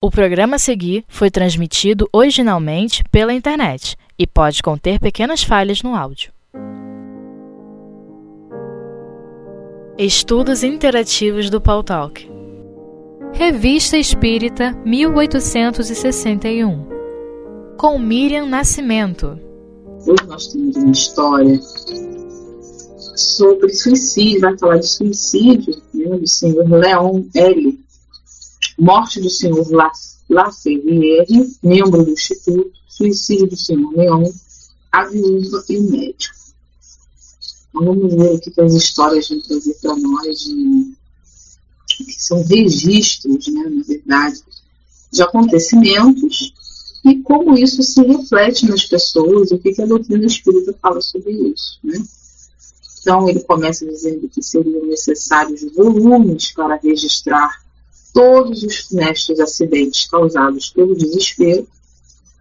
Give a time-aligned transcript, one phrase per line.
[0.00, 5.96] O programa a seguir foi transmitido originalmente pela internet e pode conter pequenas falhas no
[5.96, 6.32] áudio.
[9.98, 12.30] Estudos Interativos do Paul Talk.
[13.32, 16.86] Revista Espírita 1861
[17.76, 19.36] Com Miriam Nascimento.
[20.06, 21.58] Hoje nós temos uma história
[23.16, 27.87] sobre suicídio, vai falar de suicídio né, do senhor Leon L
[28.78, 29.66] morte do senhor
[30.28, 34.30] Laferriere, membro do Instituto, suicídio do senhor Leon,
[34.92, 36.34] a viúva e o médico.
[37.68, 40.94] Então vamos ver o que as histórias vão trazer para nós, de,
[41.86, 44.42] que são registros, né, na verdade,
[45.10, 46.52] de acontecimentos
[47.04, 51.32] e como isso se reflete nas pessoas, o que, que a doutrina espírita fala sobre
[51.32, 51.78] isso.
[51.82, 51.98] Né?
[53.00, 57.62] Então, ele começa dizendo que seriam necessários volumes para registrar
[58.18, 61.64] todos os funestos acidentes causados pelo desespero,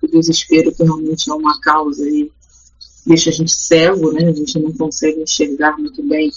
[0.01, 2.31] o desespero que realmente é uma causa e
[3.05, 4.27] deixa a gente cego, né?
[4.27, 6.31] a gente não consegue enxergar muito bem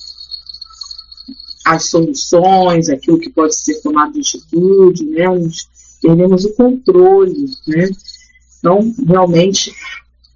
[1.65, 5.27] as soluções, aquilo que pode ser tomado de atitude, né?
[5.27, 5.67] Nós
[6.03, 7.89] perdemos o controle, né?
[8.59, 9.75] Então, realmente,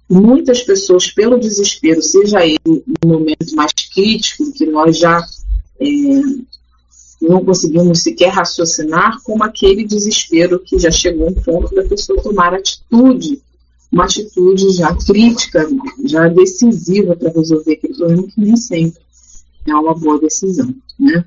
[0.09, 2.59] muitas pessoas, pelo desespero, seja ele
[3.03, 5.23] no momento mais crítico, que nós já
[5.79, 5.85] é,
[7.21, 12.53] não conseguimos sequer raciocinar como aquele desespero que já chegou um ponto da pessoa tomar
[12.53, 13.41] atitude,
[13.91, 15.67] uma atitude já crítica,
[16.05, 19.01] já decisiva para resolver aquele problema que nem sempre
[19.65, 21.25] é uma boa decisão, né?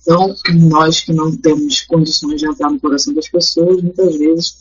[0.00, 0.34] Então,
[0.70, 4.54] nós que não temos condições de entrar no coração das pessoas, muitas vezes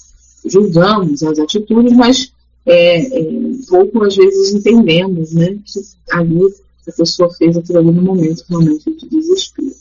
[0.45, 2.33] julgamos as atitudes, mas
[2.65, 3.31] é, é,
[3.69, 5.79] pouco às vezes entendemos, né, que
[6.11, 6.53] ali
[6.85, 9.76] a pessoa fez aquilo ali no momento realmente de desespero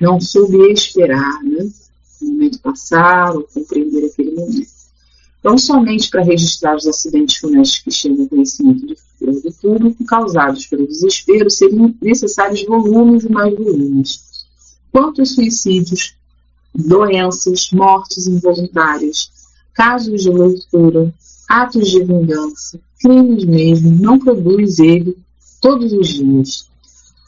[0.00, 1.68] não soube esperar né,
[2.20, 4.80] o momento passar ou compreender aquele momento.
[5.40, 10.86] Então, somente para registrar os acidentes funestos que chegam ao conhecimento do público causados pelo
[10.86, 14.22] desespero, seriam necessários volumes e mais volumes.
[14.92, 16.14] Quantos suicídios,
[16.74, 19.30] doenças, mortes involuntárias,
[19.72, 21.12] casos de loucura,
[21.48, 25.16] atos de vingança, crimes mesmo, não produz ele
[25.60, 26.69] todos os dias,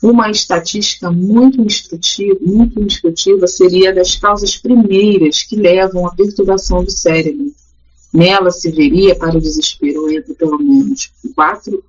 [0.02, 6.90] uma estatística muito instrutiva, muito instrutiva seria das causas primeiras que levam à perturbação do
[6.90, 7.52] cérebro.
[8.12, 11.84] Nela se veria para o desespero entre pelo menos quatro,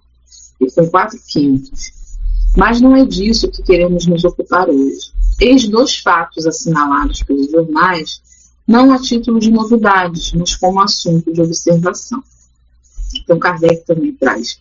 [0.59, 1.91] com quatro quintos.
[2.55, 5.11] Mas não é disso que queremos nos ocupar hoje.
[5.41, 8.21] Eis dois fatos assinalados pelos jornais,
[8.67, 12.23] não a título de novidades, mas como assunto de observação.
[13.15, 14.59] Então, Kardec também traz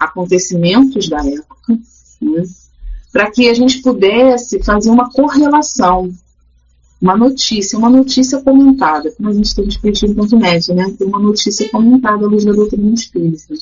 [0.00, 1.78] acontecimentos da época,
[2.20, 2.44] né,
[3.14, 6.12] para que a gente pudesse fazer uma correlação,
[7.00, 9.68] uma notícia, uma notícia comentada, como a gente tem
[10.10, 10.92] enquanto médio, né?
[10.98, 13.54] Tem uma notícia comentada à luz da doutrina espírita,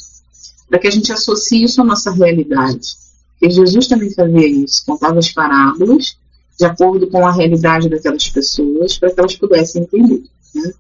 [0.70, 2.96] para que a gente associe isso à nossa realidade.
[3.38, 6.16] Porque Jesus também fazia isso, contava as parábolas
[6.58, 10.22] de acordo com a realidade daquelas pessoas, para que elas pudessem entender.
[10.54, 10.72] Né?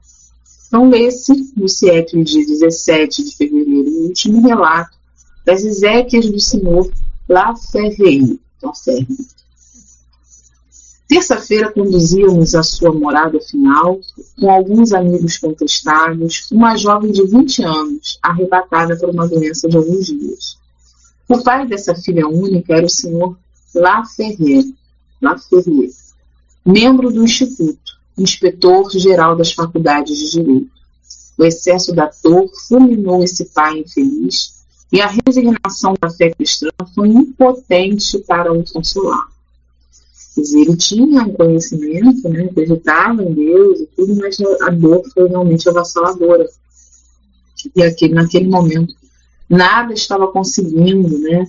[0.68, 4.96] Então, lê-se no CIEP de 17 de fevereiro, o último relato
[5.44, 6.90] das Ezequias do Senhor
[7.28, 8.38] La Ferreira,
[11.08, 14.00] Terça-feira conduzíamos à sua morada final,
[14.38, 20.06] com alguns amigos contestados, uma jovem de 20 anos, arrebatada por uma doença de alguns
[20.06, 20.56] dias.
[21.28, 23.36] O pai dessa filha única era o senhor
[23.74, 24.64] Laferrier,
[25.20, 25.90] Laferrier
[26.64, 30.70] membro do Instituto, inspetor-geral das faculdades de Direito.
[31.36, 34.61] O excesso da dor fulminou esse pai infeliz
[34.92, 39.26] e a resignação da fé cristã foi impotente para o consolar.
[40.36, 45.68] Ele tinha um conhecimento, né, acreditava em Deus e tudo, mas a dor foi realmente
[45.68, 46.46] avassaladora.
[47.74, 48.94] E aquele, naquele momento,
[49.48, 51.46] nada estava conseguindo né,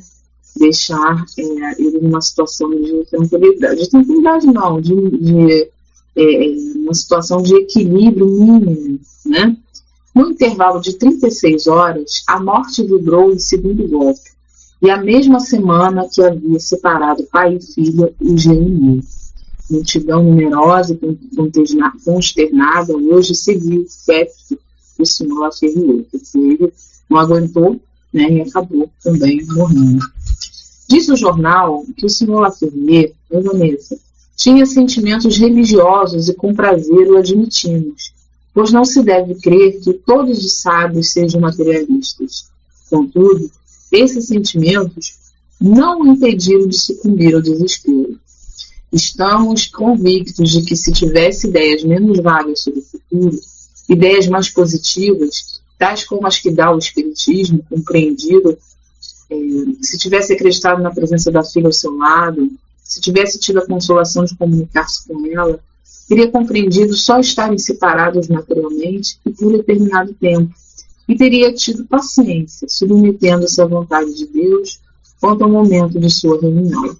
[0.55, 3.81] deixar é, ele numa situação de tranquilidade.
[3.81, 5.69] De tranquilidade, não, de, de
[6.15, 9.57] é, uma situação de equilíbrio mínimo, né?
[10.13, 14.31] No intervalo de 36 horas, a morte vibrou em segundo golpe,
[14.81, 19.01] e a mesma semana que havia separado pai e filha, o reuniu.
[19.69, 24.59] Multidão numerosa e consternada hoje seguiu o feto
[24.99, 26.73] do senhor Laferrier, porque ele
[27.09, 27.79] não aguentou
[28.11, 30.05] né, e acabou também morrendo.
[30.87, 33.97] Diz o jornal que o senhor Laferrier, Vanessa,
[34.35, 38.13] tinha sentimentos religiosos e com prazer o admitimos,
[38.53, 42.45] pois não se deve crer que todos os sábios sejam materialistas.
[42.89, 43.49] Contudo,
[43.91, 45.17] esses sentimentos
[45.59, 48.19] não o impediram de sucumbir ao desespero.
[48.91, 53.39] Estamos convictos de que se tivesse ideias menos vagas sobre o futuro,
[53.89, 58.57] ideias mais positivas, tais como as que dá o Espiritismo, compreendido,
[59.29, 59.35] é,
[59.81, 62.51] se tivesse acreditado na presença da filha ao seu lado,
[62.83, 65.59] se tivesse tido a consolação de comunicar-se com ela,
[66.07, 70.53] teria compreendido só estarem separados materialmente e por determinado tempo,
[71.07, 74.79] e teria tido paciência, submetendo-se à vontade de Deus
[75.19, 76.95] quanto ao momento de sua reunião.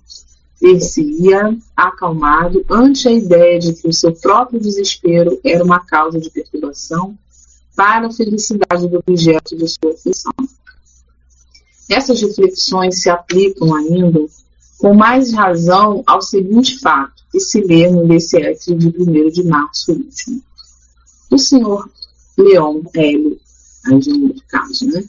[0.59, 6.29] Ter-se-ia acalmado ante a ideia de que o seu próprio desespero era uma causa de
[6.29, 7.17] perturbação
[7.75, 10.33] para a felicidade do objeto de sua aflição.
[11.89, 14.25] Essas reflexões se aplicam ainda
[14.83, 19.93] com mais razão ao seguinte fato, que se lê no DCF de 1 de março
[19.93, 20.43] último.
[21.31, 21.89] O senhor
[22.37, 25.05] Leon outro caso, né?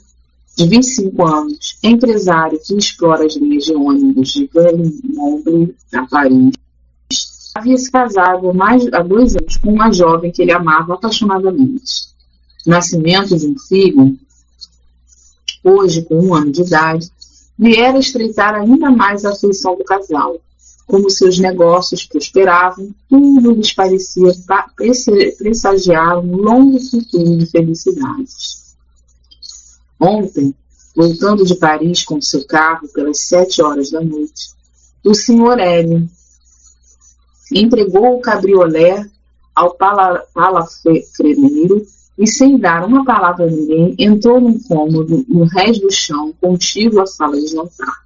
[0.55, 6.53] de 25 anos, empresário que explora as linhas de ônibus de Vellemomble, na Paris,
[7.53, 12.07] havia se casado mais, há dois anos com uma jovem que ele amava apaixonadamente.
[12.65, 14.17] nascimento de um filho,
[15.61, 17.11] hoje com um ano de idade,
[17.57, 20.39] viera estreitar ainda mais a afeição do casal.
[20.85, 24.31] Como seus negócios prosperavam, tudo lhes parecia
[25.37, 28.75] pressagiar um longo futuro de felicidades.
[29.99, 30.53] Ontem,
[30.95, 34.53] voltando de Paris com seu carro pelas sete horas da noite,
[35.03, 36.07] o senhor L
[37.51, 39.03] entregou o cabriolé
[39.55, 41.83] ao palafremeiro
[42.17, 47.01] e, sem dar uma palavra a ninguém, entrou num cômodo no rés do chão, contigo
[47.01, 48.05] à sala de jantar.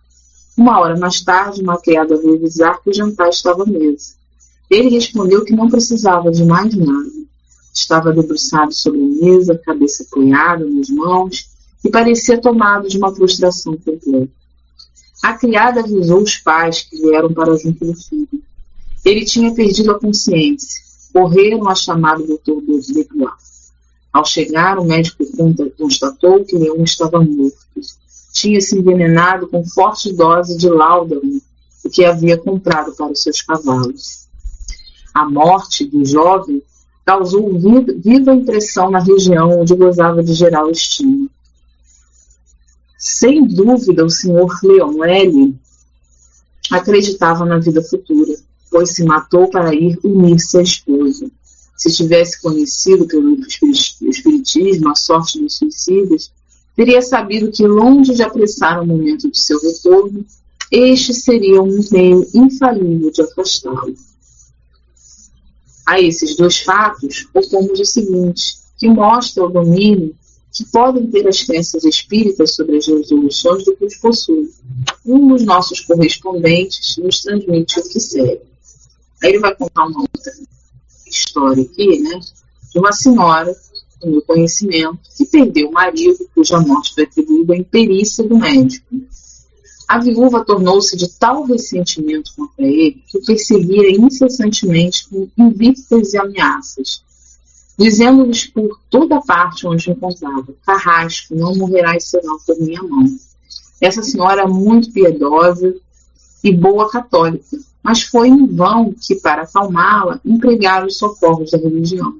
[0.57, 4.13] Uma hora mais tarde, uma criada veio avisar que o jantar estava à mesa.
[4.69, 7.09] Ele respondeu que não precisava de mais nada.
[7.73, 11.49] Estava debruçado sobre a mesa, cabeça apoiada nas mãos,
[11.85, 14.29] e parecia tomado de uma frustração completa.
[15.23, 18.27] A criada avisou os pais que vieram para junto do filho.
[19.05, 20.81] Ele tinha perdido a consciência.
[21.13, 23.37] Correram a chamar o doutor Debuá.
[24.11, 25.23] Ao chegar, o médico
[25.77, 27.57] constatou que Leão estava morto.
[28.33, 31.41] Tinha se envenenado com forte dose de láudano,
[31.83, 34.27] o que havia comprado para os seus cavalos.
[35.13, 36.61] A morte do jovem
[37.05, 37.51] causou
[37.97, 41.27] viva impressão na região onde gozava de geral estima.
[42.97, 45.55] Sem dúvida, o senhor Leon L.
[46.71, 48.35] acreditava na vida futura,
[48.69, 51.31] pois se matou para ir unir-se à esposa
[51.79, 56.29] se tivesse conhecido pelo Espiritismo a sorte dos suicidas,
[56.75, 60.25] teria sabido que, longe de apressar o momento de seu retorno,
[60.69, 63.95] este seria um meio infalível de afastá-lo.
[65.87, 70.13] A esses dois fatos, opomos o seguinte, que mostra o domínio
[70.51, 74.51] que podem ter as crenças espíritas sobre as resoluções do que os possui.
[75.05, 78.41] Um dos nossos correspondentes nos transmite o que segue.
[79.23, 80.33] Aí ele vai contar uma outra
[81.09, 82.19] história aqui, né,
[82.71, 83.55] de uma senhora,
[83.99, 88.85] do meu conhecimento, que perdeu o marido, cuja morte foi atribuída à imperícia do médico.
[89.87, 96.17] A viúva tornou-se de tal ressentimento contra ele que o perseguia incessantemente com invictas e
[96.17, 97.03] ameaças,
[97.77, 103.05] dizendo-lhes por toda parte onde encontrava: Carrasco, não morrerás senão por minha mão.
[103.81, 105.75] Essa senhora muito piedosa
[106.43, 112.19] e boa católica, mas foi em vão que, para acalmá-la, empregaram os socorros da religião.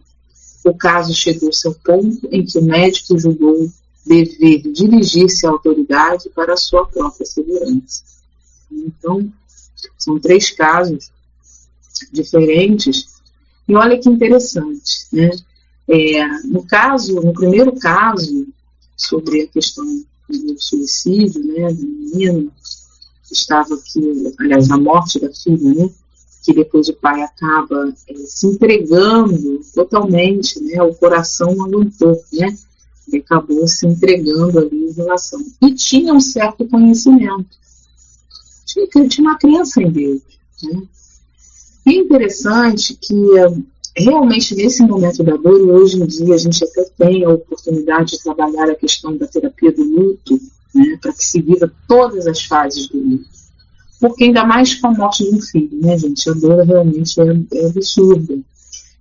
[0.64, 3.70] O caso chegou ao seu ponto em que o médico julgou
[4.06, 8.04] dever dirigir-se à autoridade para a sua própria segurança.
[8.72, 9.32] Então,
[9.98, 11.12] são três casos
[12.12, 13.08] diferentes.
[13.68, 15.30] E olha que interessante, né?
[15.88, 18.48] É, no caso, no primeiro caso,
[18.96, 19.86] sobre a questão
[20.28, 22.52] do suicídio, né, do menino,
[23.34, 25.90] estava aqui, aliás, a morte da filha, né?
[26.44, 30.82] Que depois o pai acaba é, se entregando totalmente, né?
[30.82, 32.56] O coração não aguentou, né?
[33.08, 35.44] Ele acabou se entregando ali em relação.
[35.62, 37.58] E tinha um certo conhecimento.
[38.66, 40.22] Tinha, tinha uma crença em Deus,
[40.64, 40.84] né?
[41.86, 43.16] E é interessante que
[43.96, 48.12] realmente nesse momento da dor, e hoje em dia a gente até tem a oportunidade
[48.12, 50.40] de trabalhar a questão da terapia do luto,
[50.74, 53.40] né, para que se viva todas as fases do luto.
[54.00, 56.30] Porque ainda mais com a morte de um filho, né, gente?
[56.30, 58.40] A dor realmente é, é absurda.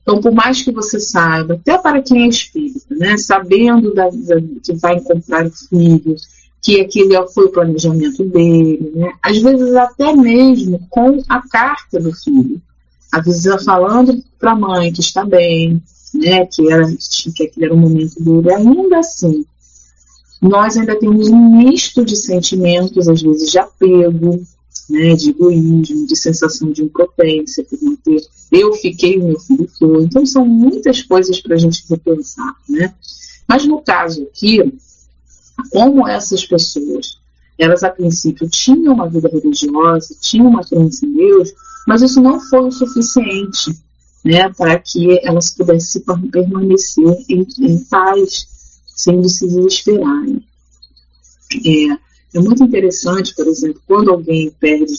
[0.02, 4.40] Então, por mais que você saiba, até para quem é espírita, né, sabendo da, da,
[4.62, 6.16] que vai encontrar o filho,
[6.62, 12.10] que aquele foi o planejamento dele, né, às vezes até mesmo com a carta do
[12.14, 12.58] filho,
[13.12, 15.82] avisa falando para a mãe que está bem,
[16.14, 19.44] né, que, era, que aquele era um momento duro, ainda assim,
[20.40, 24.40] nós ainda temos um misto de sentimentos, às vezes de apego,
[24.88, 28.22] né, de egoísmo, de sensação de impotência por não ter.
[28.50, 30.04] Eu fiquei, meu filho foi.
[30.04, 32.54] Então, são muitas coisas para a gente repensar.
[32.68, 32.94] Né?
[33.46, 34.72] Mas no caso aqui,
[35.70, 37.18] como essas pessoas,
[37.58, 41.52] elas a princípio tinham uma vida religiosa, tinham uma crença em Deus,
[41.86, 43.76] mas isso não foi o suficiente
[44.24, 48.46] né, para que elas pudessem permanecer em, em paz,
[48.98, 50.44] sem se desesperarem.
[51.64, 54.92] É, é muito interessante, por exemplo, quando alguém perde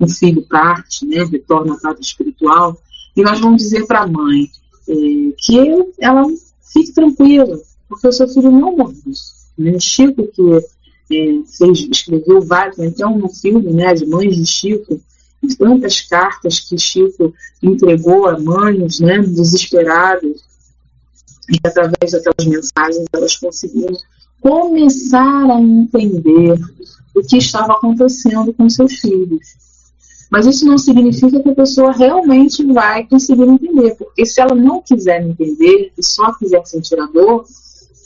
[0.00, 2.80] um filho parte, né, retorna à parte espiritual,
[3.14, 4.50] e nós vamos dizer para a mãe
[4.88, 4.94] é,
[5.36, 5.58] que
[6.00, 6.24] ela
[6.72, 8.96] fique tranquila, porque o seu filho não morreu.
[9.58, 9.78] Né?
[9.78, 14.98] Chico, que é, fez, escreveu vários, então um filme né, de Mães de Chico,
[15.58, 20.42] tantas cartas que Chico entregou a mães né, desesperadas,
[21.52, 23.96] e através daquelas mensagens elas conseguiram
[24.40, 26.58] começar a entender
[27.14, 29.62] o que estava acontecendo com seus filhos.
[30.30, 34.80] Mas isso não significa que a pessoa realmente vai conseguir entender, porque se ela não
[34.80, 37.44] quiser entender e só quiser sentir a dor,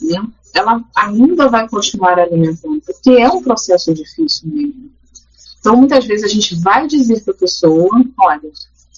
[0.01, 4.91] né, ela ainda vai continuar alimentando, porque é um processo difícil mesmo.
[5.59, 7.89] Então, muitas vezes a gente vai dizer para a pessoa:
[8.19, 8.51] olha,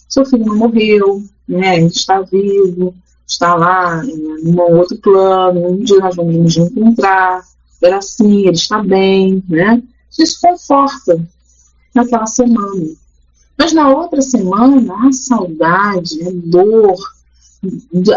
[0.08, 2.96] seu filho não morreu, né, ele está vivo,
[3.29, 7.41] está lá em um outro plano, um dia nós vamos nos encontrar,
[7.81, 9.81] era assim, ele está bem, né?
[10.17, 11.24] Isso conforta
[11.93, 12.88] naquela semana.
[13.57, 16.98] Mas na outra semana, a saudade, a dor,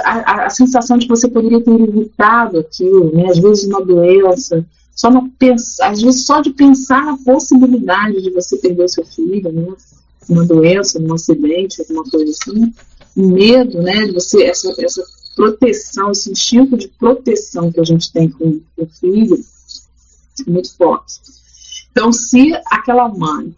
[0.04, 3.28] a, a, sensação de que você poderia ter evitado aquilo, né?
[3.28, 4.64] às vezes uma doença,
[4.94, 9.66] só pensar, às vezes só de pensar na possibilidade de você perder seu filho, né?
[10.28, 12.72] uma doença, um acidente, alguma coisa assim,
[13.16, 15.02] medo, né, de você, essa, essa
[15.34, 19.36] proteção, esse instinto de proteção que a gente tem com o filho,
[20.46, 21.20] é muito forte.
[21.90, 23.54] Então, se aquela mãe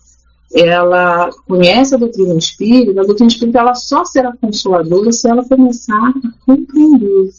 [0.52, 6.08] ela conhece a doutrina espírita, a doutrina espírita ela só será consoladora se ela começar
[6.11, 7.30] a compreender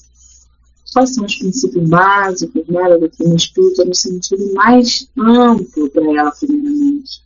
[0.93, 6.31] quais são os princípios básicos né, da doutrina espírita no sentido mais amplo para ela,
[6.31, 7.24] primeiramente.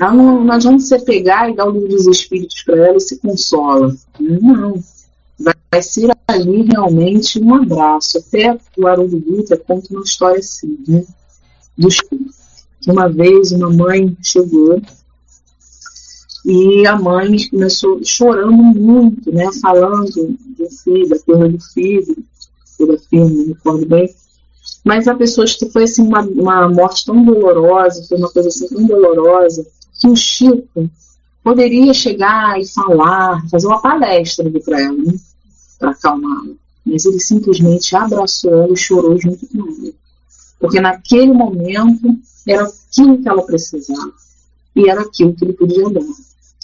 [0.00, 3.18] Não, não adianta você pegar e dar o livro dos espíritos para ela e se
[3.18, 3.94] consola.
[4.18, 4.82] Não.
[5.38, 8.18] Vai, ser ali realmente um abraço.
[8.18, 11.04] Até o Haroldo Dutra conta uma história assim, né?
[11.76, 14.80] Do que uma vez uma mãe chegou
[16.44, 20.10] e a mãe começou chorando muito, né, falando
[20.56, 22.16] do filho, da perda do filho,
[22.86, 24.14] da filha, não me recordo bem.
[24.82, 28.86] Mas a pessoa foi assim, uma, uma morte tão dolorosa, foi uma coisa assim tão
[28.86, 29.66] dolorosa,
[30.00, 30.90] que o Chico
[31.44, 35.14] poderia chegar e falar, fazer uma palestra para ela, né,
[35.78, 36.54] para acalmá-la.
[36.84, 39.92] Mas ele simplesmente abraçou ela e chorou junto com ela.
[40.58, 44.12] Porque naquele momento era aquilo que ela precisava.
[44.74, 46.04] E era aquilo que ele podia dar.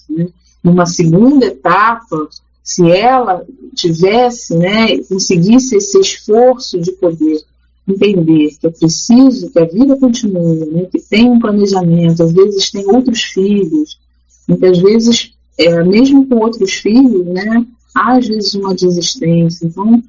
[0.09, 0.29] Né?
[0.63, 2.29] Numa segunda etapa,
[2.63, 7.43] se ela tivesse, né, conseguisse esse esforço de poder
[7.89, 12.71] entender que é preciso que a vida continue, né, que tem um planejamento, às vezes
[12.71, 13.99] tem outros filhos,
[14.49, 17.65] muitas vezes, é, mesmo com outros filhos, né,
[17.95, 19.67] há às vezes uma desistência.
[19.67, 20.03] Então,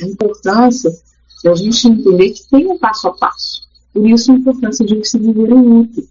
[0.00, 0.90] a importância
[1.42, 3.62] de a gente entender que tem um passo a passo.
[3.92, 6.06] Por isso a importância de se viver em luto.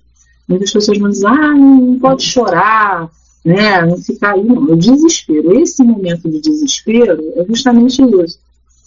[0.48, 3.10] Muitas pessoas vão dizer, ah, não pode chorar,
[3.44, 3.86] né?
[3.86, 4.64] Não ficar aí, não.
[4.64, 8.40] O desespero, esse momento de desespero é justamente isso.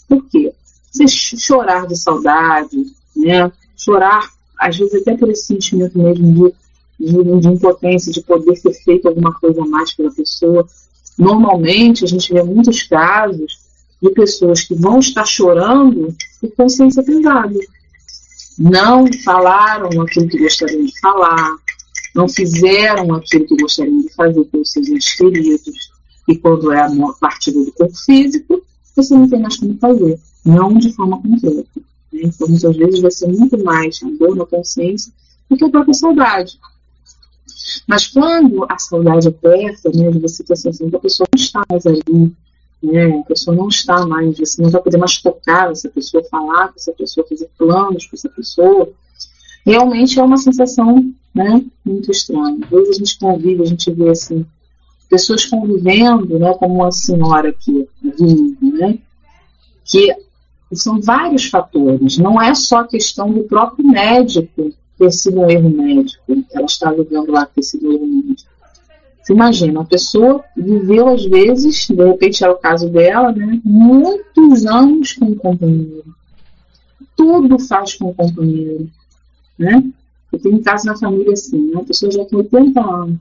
[0.09, 0.53] Por quê?
[0.91, 2.77] Você chorar de saudade,
[3.17, 3.51] né?
[3.77, 4.29] Chorar,
[4.59, 6.53] às vezes até por esse sentimento mesmo
[6.99, 10.67] de, de, de impotência, de poder ter feito alguma coisa mais pela pessoa.
[11.17, 13.61] Normalmente, a gente vê muitos casos
[14.01, 17.59] de pessoas que vão estar chorando por consciência pesada
[18.59, 21.57] não falaram aquilo que gostariam de falar,
[22.15, 25.93] não fizeram aquilo que gostariam de fazer pelos seus entes queridos.
[26.27, 26.91] E quando é a
[27.21, 28.61] partida do corpo físico,
[28.97, 30.19] você não tem mais como fazer,
[30.49, 31.69] não de forma completa.
[32.13, 32.21] Né?
[32.25, 35.13] Então, muitas vezes vai ser muito mais a dor na consciência
[35.49, 36.59] do que a própria saudade.
[37.87, 41.43] Mas quando a saudade aperta, né, de você ter a sensação que a pessoa não
[41.43, 42.35] está mais ali,
[42.83, 43.19] né?
[43.19, 46.75] A pessoa não está mais, você não vai poder mais tocar essa pessoa, falar com
[46.77, 48.91] essa pessoa, fazer planos com essa pessoa.
[49.67, 52.59] Realmente é uma sensação né, muito estranha.
[52.63, 54.47] Às vezes a gente convive, a gente vê assim,
[55.09, 57.89] pessoas convivendo, né, como uma senhora aqui,
[58.63, 58.99] né,
[59.85, 60.15] que
[60.77, 66.23] são vários fatores, não é só questão do próprio médico ter sido um erro médico,
[66.53, 68.49] ela está vivendo lá ter sido um erro médico
[69.29, 74.65] você imagina, a pessoa viveu às vezes, de repente é o caso dela, né, muitos
[74.65, 76.15] anos com o companheiro.
[77.15, 78.89] Tudo faz com o companheiro.
[79.59, 79.85] Né?
[80.33, 81.79] Eu tenho um caso na família assim, né?
[81.79, 83.19] a pessoa já tem 80 anos.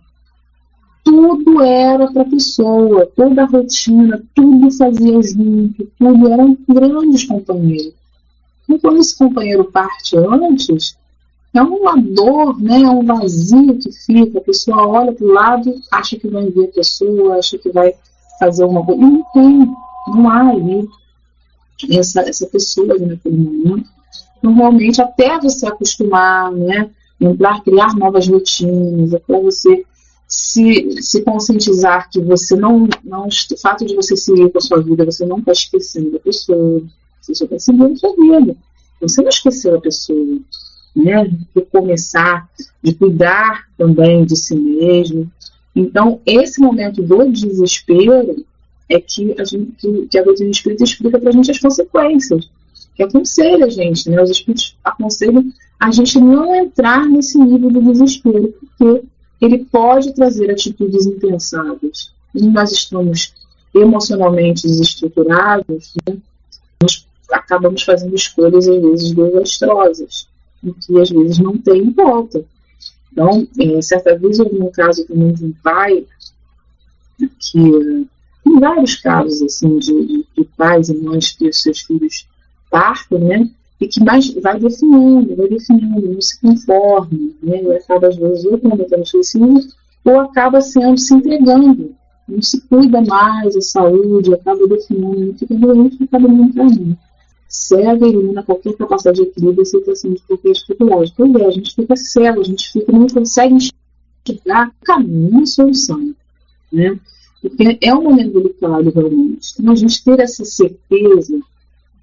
[1.07, 7.93] Tudo era para a pessoa, toda a rotina, tudo fazia junto, tudo eram grandes companheiros.
[8.67, 10.97] E quando esse companheiro parte antes,
[11.53, 12.81] é uma dor, né?
[12.81, 14.39] é um vazio que fica.
[14.39, 17.93] A pessoa olha para o lado, acha que vai ver a pessoa, acha que vai
[18.37, 19.01] fazer uma coisa.
[19.01, 19.75] E não tem,
[20.09, 20.89] não há ali
[21.89, 23.89] essa, essa pessoa ali naquele momento.
[24.43, 26.89] Normalmente, até você acostumar, né?
[27.17, 29.85] Entrar, criar novas rotinas, até você
[30.27, 33.27] se, se conscientizar que você não, não.
[33.27, 36.83] O fato de você seguir com a sua vida, você não está esquecendo da pessoa.
[37.21, 38.55] Você só está seguindo a sua vida.
[39.01, 40.39] Você não esqueceu a pessoa.
[40.95, 41.29] Né?
[41.55, 42.49] De começar,
[42.83, 45.31] de cuidar também de si mesmo.
[45.75, 48.43] Então, esse momento do desespero
[48.89, 52.49] é que a, gente, que a doutrina espírita explica para a gente as consequências,
[52.95, 54.21] que aconselha a gente, né?
[54.21, 55.45] Os espíritos aconselham
[55.79, 59.03] a gente não entrar nesse nível do desespero, porque
[59.41, 62.11] ele pode trazer atitudes impensadas.
[62.33, 63.33] E nós estamos
[63.73, 66.17] emocionalmente desestruturados, né?
[66.81, 70.27] nós acabamos fazendo escolhas, às vezes, desastrosas,
[70.85, 72.43] que às vezes não tem volta.
[73.11, 76.05] Então, é, certa vez eu vi um caso também de um pai
[77.39, 82.27] que em vários casos assim de, de pais e mães que os seus filhos
[82.69, 83.49] partem, né?
[83.79, 87.09] E que mais vai definindo, vai definindo, não se conforma,
[87.43, 87.61] né?
[87.61, 89.71] E acaba às vezes ou cometendo suicídio
[90.03, 91.93] ou acaba sendo se entregando,
[92.27, 96.97] não se cuida mais da saúde, acaba definindo, fica doente acaba não entrando.
[97.49, 101.13] Cega e elimina qualquer capacidade de equilíbrio e aceitação de qualquer dificuldade.
[101.15, 106.13] Pois é, a gente fica cego, a gente fica, não consegue enxergar caminho e solução.
[106.71, 106.99] Né?
[107.41, 109.53] Porque é um momento delicado realmente.
[109.59, 111.39] Então a gente ter essa certeza,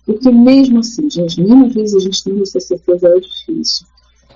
[0.07, 3.87] porque mesmo assim, gente, mesmo às vezes a gente tem essa certeza é difícil.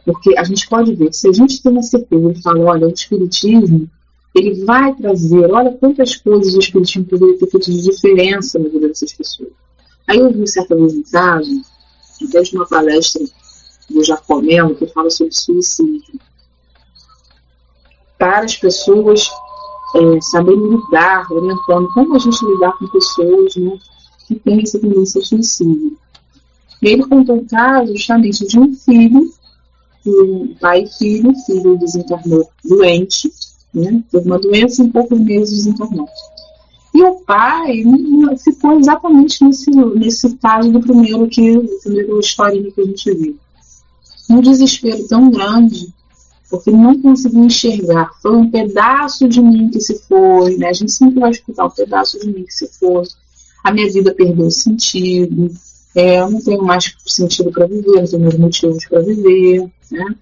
[0.05, 2.91] Porque a gente pode ver, se a gente tem uma certeza e fala, olha, o
[2.91, 3.89] Espiritismo,
[4.35, 8.89] ele vai trazer, olha quantas coisas o Espiritismo poderia ter feito de diferença na vida
[8.89, 9.51] dessas pessoas.
[10.07, 10.75] Aí eu vi certa
[11.13, 11.63] caso,
[12.27, 13.23] até de uma palestra
[13.91, 16.19] do Jacomelo, que fala sobre suicídio.
[18.19, 19.31] Para as pessoas
[19.95, 23.79] é, saber lidar, orientando como a gente lidar com pessoas né,
[24.29, 25.97] que têm essa tendência suicídio.
[26.83, 29.33] E ele contou um caso justamente de um filho,
[30.07, 33.33] um pai e filho, o filho desencarnou doente,
[33.75, 36.09] né, teve uma doença em poucos meses desencarnou.
[36.95, 37.83] E o pai
[38.43, 43.37] ficou exatamente nesse, nesse caso do primeiro que, primeiro historinha que a gente viu.
[44.31, 45.93] Um desespero tão grande
[46.51, 48.11] porque não conseguiu enxergar.
[48.23, 50.69] Foi um pedaço de mim que se foi, né?
[50.69, 53.05] A gente sempre vai escutar um pedaço de mim que se foi.
[53.69, 55.51] A minha vida perdeu sentido.
[55.95, 60.17] É, eu não tenho mais sentido para viver, não tenho mais motivos para viver, né?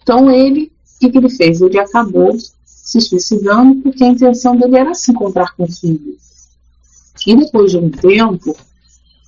[0.00, 1.60] Então ele, o que, que ele fez?
[1.60, 2.32] Ele acabou
[2.64, 6.16] se suicidando porque a intenção dele era se encontrar com o filho.
[7.26, 8.56] E depois de um tempo,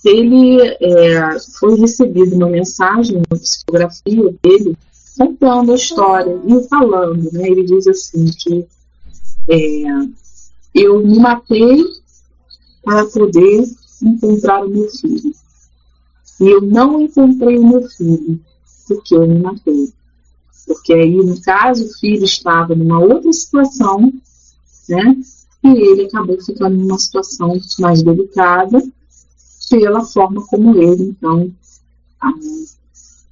[0.04, 4.78] ele é, foi recebido uma mensagem, uma psicografia dele,
[5.18, 7.48] contando a história e falando, né?
[7.48, 8.64] Ele diz assim que
[9.48, 9.84] é,
[10.72, 12.03] eu me matei
[12.84, 13.64] para poder
[14.02, 15.32] encontrar o meu filho.
[16.40, 18.40] E eu não encontrei o meu filho
[18.86, 19.92] porque eu me matei.
[20.66, 24.12] Porque aí, no caso, o filho estava numa outra situação,
[24.88, 25.16] né?
[25.62, 28.82] E ele acabou ficando numa situação mais delicada
[29.70, 31.50] pela forma como ele, então,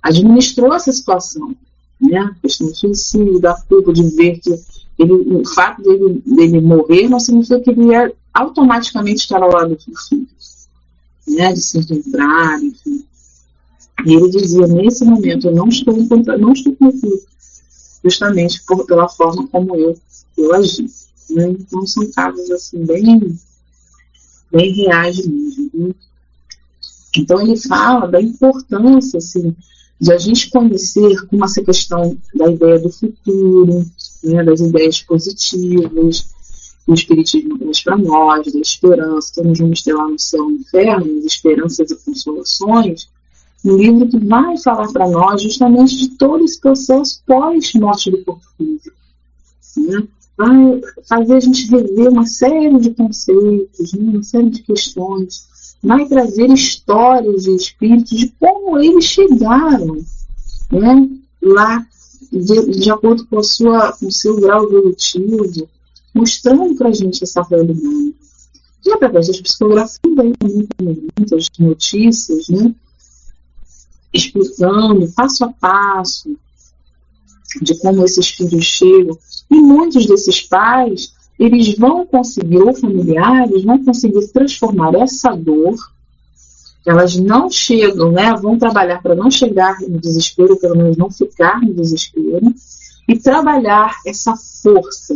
[0.03, 1.55] administrou essa situação
[2.03, 2.19] né?
[2.19, 4.51] A questão do suicídio, da culpa de ver que
[4.99, 9.77] ele, o fato dele, dele morrer não significa que ele ia automaticamente estar ao lado
[9.77, 10.29] do filho,
[11.29, 11.53] né?
[11.53, 13.05] De se encontrar, enfim.
[14.05, 17.23] E ele dizia, nesse momento, eu não estou não estou com o filho,
[18.05, 19.97] justamente por, pela forma como eu,
[20.37, 20.87] eu agi.
[21.31, 21.49] Né?
[21.51, 23.39] Então são casos assim bem,
[24.51, 25.71] bem reais mesmo.
[25.75, 25.95] Né?
[27.17, 29.55] Então ele fala da importância assim,
[30.01, 33.87] de a gente conhecer como essa questão da ideia do futuro,
[34.25, 36.27] né, das ideias positivas,
[36.93, 40.61] o Espiritismo traz para nós, da esperança, então vamos ter lá no céu e no
[40.61, 43.09] inferno, as esperanças e consolações,
[43.65, 48.45] um livro que vai falar para nós justamente de todo esse processo pós-morte do corpo
[48.57, 48.97] físico.
[49.77, 50.03] Né?
[50.37, 54.13] Vai fazer a gente rever uma série de conceitos, né?
[54.13, 55.53] uma série de questões
[55.83, 60.05] vai trazer histórias de espíritos de como eles chegaram
[60.71, 61.09] né,
[61.43, 61.85] lá,
[62.31, 65.67] de, de acordo com, a sua, com o seu grau evolutivo,
[66.15, 68.15] mostrando para a gente essa realidade.
[68.85, 70.01] E através das psicografias,
[71.17, 72.75] muitas notícias, né,
[74.13, 76.37] explicando passo a passo
[77.61, 79.17] de como esses filhos chegam.
[79.51, 85.75] E muitos desses pais, eles vão conseguir, ou familiares, vão conseguir transformar essa dor.
[86.87, 88.35] Elas não chegam, né?
[88.35, 92.53] Vão trabalhar para não chegar no desespero, pelo menos não ficar no desespero,
[93.09, 95.15] e trabalhar essa força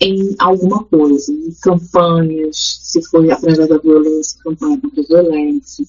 [0.00, 5.84] em alguma coisa, em campanhas, se foi através da violência, campanha contra a violência,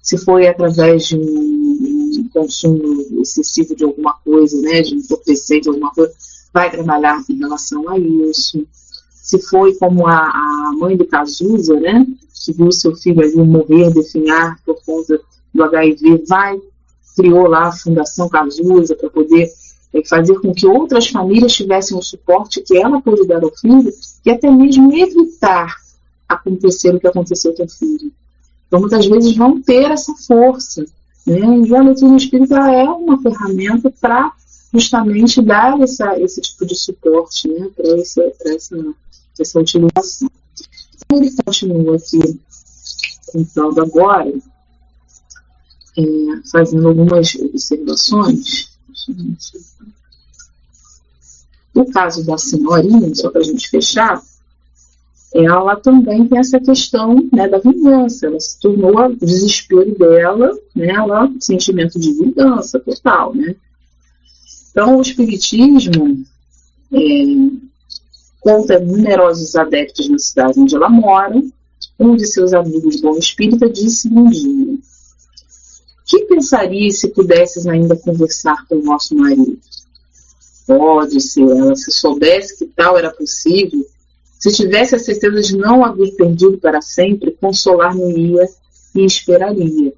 [0.00, 5.68] se foi através de um, consumo excessivo de alguma coisa, né, de um entorpecer de
[5.68, 6.12] alguma coisa,
[6.52, 8.64] vai trabalhar em relação a isso.
[9.10, 12.06] Se foi como a, a mãe do Cazuza, né,
[12.44, 15.20] que viu seu filho ali morrer, definhar por conta
[15.52, 16.60] do HIV, vai,
[17.16, 19.50] criou lá a Fundação Cazuza para poder
[20.04, 23.92] fazer com que outras famílias tivessem o suporte que ela pôde dar ao filho
[24.24, 25.76] e até mesmo evitar
[26.28, 28.12] acontecer o que aconteceu com o filho.
[28.66, 30.84] Então, muitas vezes vão ter essa força.
[31.26, 31.40] Né?
[31.66, 34.32] E a doutrina espírita é uma ferramenta para
[34.72, 37.68] justamente dar essa, esse tipo de suporte né?
[37.76, 38.94] para essa, essa,
[39.38, 40.28] essa utilização.
[40.94, 42.40] Então, ele continua aqui
[43.26, 44.32] contando agora,
[45.98, 46.02] é,
[46.50, 48.75] fazendo algumas observações.
[51.74, 54.22] No caso da senhorinha, só para a gente fechar,
[55.34, 58.26] ela também tem essa questão né, da vingança.
[58.26, 63.34] Ela se tornou o desespero dela, né, ela, sentimento de vingança total.
[63.34, 63.54] Né?
[64.70, 66.24] Então, o Espiritismo
[66.92, 66.98] é,
[68.40, 71.42] conta numerosos adeptos na cidade onde ela mora.
[71.98, 74.78] Um de seus amigos bom espírita disse um dia:
[76.06, 79.58] Que pensaria se pudesses ainda conversar com o nosso marido?
[80.66, 83.84] Pode ser, ela se soubesse que tal era possível,
[84.38, 88.48] se tivesse a certeza de não haver perdido para sempre, consolar-me-ia
[88.94, 89.92] e esperaria.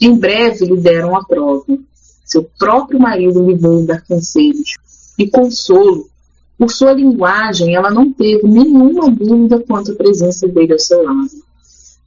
[0.00, 1.78] Em breve lhe deram a prova.
[2.24, 4.74] Seu próprio marido lhe veio dar conselhos
[5.18, 6.08] e consolo.
[6.58, 11.30] Por sua linguagem, ela não teve nenhuma dúvida quanto à presença dele ao seu lado.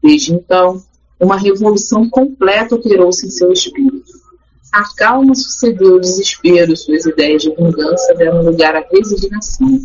[0.01, 0.83] Desde então,
[1.19, 4.13] uma revolução completa operou-se em seu espírito.
[4.71, 9.81] A calma sucedeu ao desespero, suas ideias de vingança deram lugar à resignação.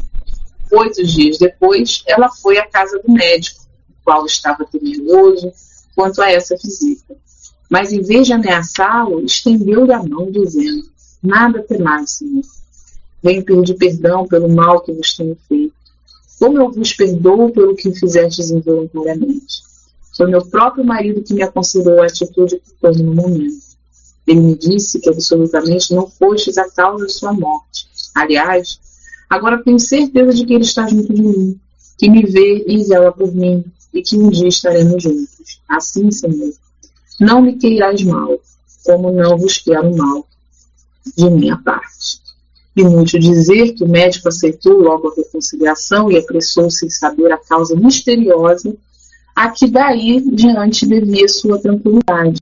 [0.72, 5.52] Oito dias depois, ela foi à casa do médico, o qual estava temeroso
[5.94, 7.16] quanto a essa visita.
[7.68, 10.84] Mas, em vez de ameaçá-lo, estendeu-lhe a mão, dizendo:
[11.22, 12.42] Nada temais, Senhor.
[13.22, 15.74] Venho pedir perdão pelo mal que vos tenho feito.
[16.38, 19.69] Como eu vos perdoo pelo que fizestes involuntariamente.
[20.16, 23.70] Foi meu próprio marido que me aconselhou a atitude que tomei no momento.
[24.26, 27.88] Ele me disse que absolutamente não fostes a causa de sua morte.
[28.14, 28.78] Aliás,
[29.30, 31.60] Agora tenho certeza de que Ele está junto de mim,
[31.96, 35.60] que me vê e zela por mim, e que um dia estaremos juntos.
[35.68, 36.52] Assim, Senhor,
[37.20, 38.36] não me queirais mal,
[38.84, 40.26] como não vos quero mal
[41.16, 42.20] de minha parte.
[42.74, 47.76] Inútil dizer que o médico aceitou logo a reconciliação e apressou-se em saber a causa
[47.76, 48.76] misteriosa
[49.34, 52.40] a que daí diante devia sua tranquilidade.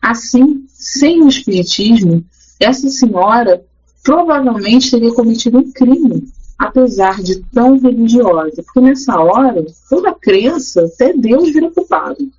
[0.00, 2.24] Assim, sem o espiritismo,
[2.60, 3.64] essa senhora
[4.02, 8.62] provavelmente teria cometido um crime, apesar de tão religiosa.
[8.62, 12.30] Porque nessa hora, toda crença, até Deus vira culpado.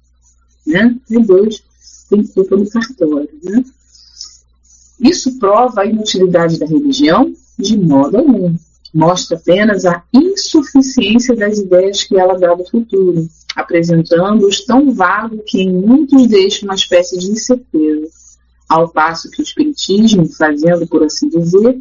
[0.66, 0.96] Né?
[1.06, 1.64] Até Deus
[2.10, 3.30] tem culpa no cartório.
[3.44, 3.64] Né?
[5.00, 7.34] Isso prova a inutilidade da religião?
[7.58, 8.56] De modo algum.
[8.94, 15.62] Mostra apenas a insuficiência das ideias que ela dá do futuro, apresentando-os tão vago que
[15.62, 18.10] em muitos deixa uma espécie de incerteza
[18.68, 21.80] ao passo que o Espiritismo, fazendo por assim dizer,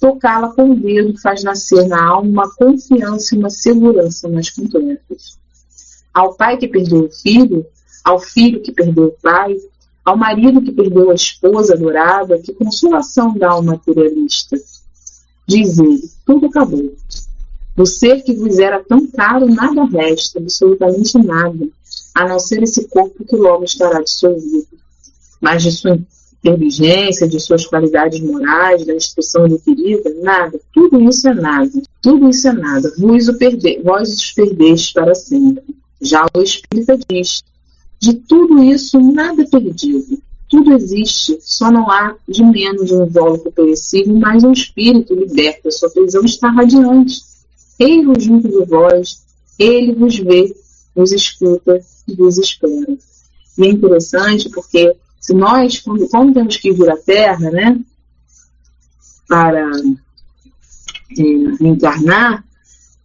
[0.00, 5.38] tocá-la com o dedo faz nascer na alma uma confiança e uma segurança mais completas.
[6.12, 7.64] Ao pai que perdeu o filho,
[8.02, 9.56] ao filho que perdeu o pai,
[10.04, 14.56] ao marido que perdeu a esposa adorada, que consolação dá ao materialista.
[15.46, 16.94] Diz ele, tudo acabou.
[17.74, 21.68] Do ser que vos era tão caro, nada resta, absolutamente nada,
[22.14, 24.68] a não ser esse corpo que logo estará dissolvido.
[25.40, 25.98] Mas de sua
[26.44, 30.60] inteligência, de suas qualidades morais, da instrução adquirida, nada.
[30.72, 31.70] Tudo isso é nada.
[32.02, 32.92] Tudo isso é nada.
[32.98, 35.64] Vós, o perde, vós os perdeste para sempre.
[36.00, 37.42] Já o Espírita diz:
[38.00, 40.18] de tudo isso nada é perdido.
[40.50, 45.68] Tudo existe, só não há de menos um invólucro perecível, mas um espírito liberto.
[45.68, 47.22] A sua prisão está radiante.
[47.82, 49.24] Ele-vos junto de vós,
[49.58, 50.54] ele vos vê,
[50.94, 52.96] vos escuta e vos espera.
[53.58, 57.80] E é interessante porque se nós, quando, quando temos que vir à Terra, né,
[59.28, 59.68] para
[61.18, 62.44] é, encarnar,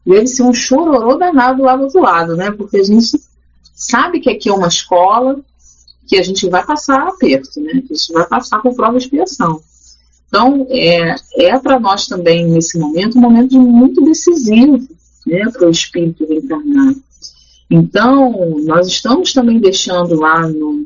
[0.06, 2.52] deve ser um chororô danado lá do outro lado, né?
[2.52, 3.20] Porque a gente
[3.74, 5.40] sabe que aqui é uma escola,
[6.08, 7.82] que a gente vai passar aperto, né?
[7.82, 9.62] Que a gente vai passar por prova de expiação.
[10.28, 14.78] Então, é, é para nós também, nesse momento, um momento muito decisivo
[15.26, 17.02] né, para o espírito reencarnado.
[17.70, 20.86] Então, nós estamos também deixando lá no,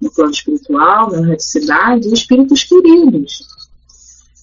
[0.00, 3.46] no plano espiritual, na radicidade, espíritos queridos.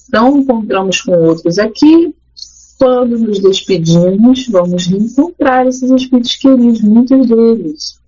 [0.08, 2.14] Então, encontramos com outros aqui.
[2.78, 8.00] Quando nos despedimos, vamos reencontrar esses espíritos queridos, muitos deles.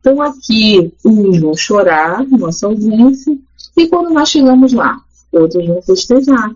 [0.00, 3.38] Então, aqui, uns vão chorar, nossa ausência,
[3.76, 5.00] e quando nós chegamos lá,
[5.32, 6.54] outros vão festejar.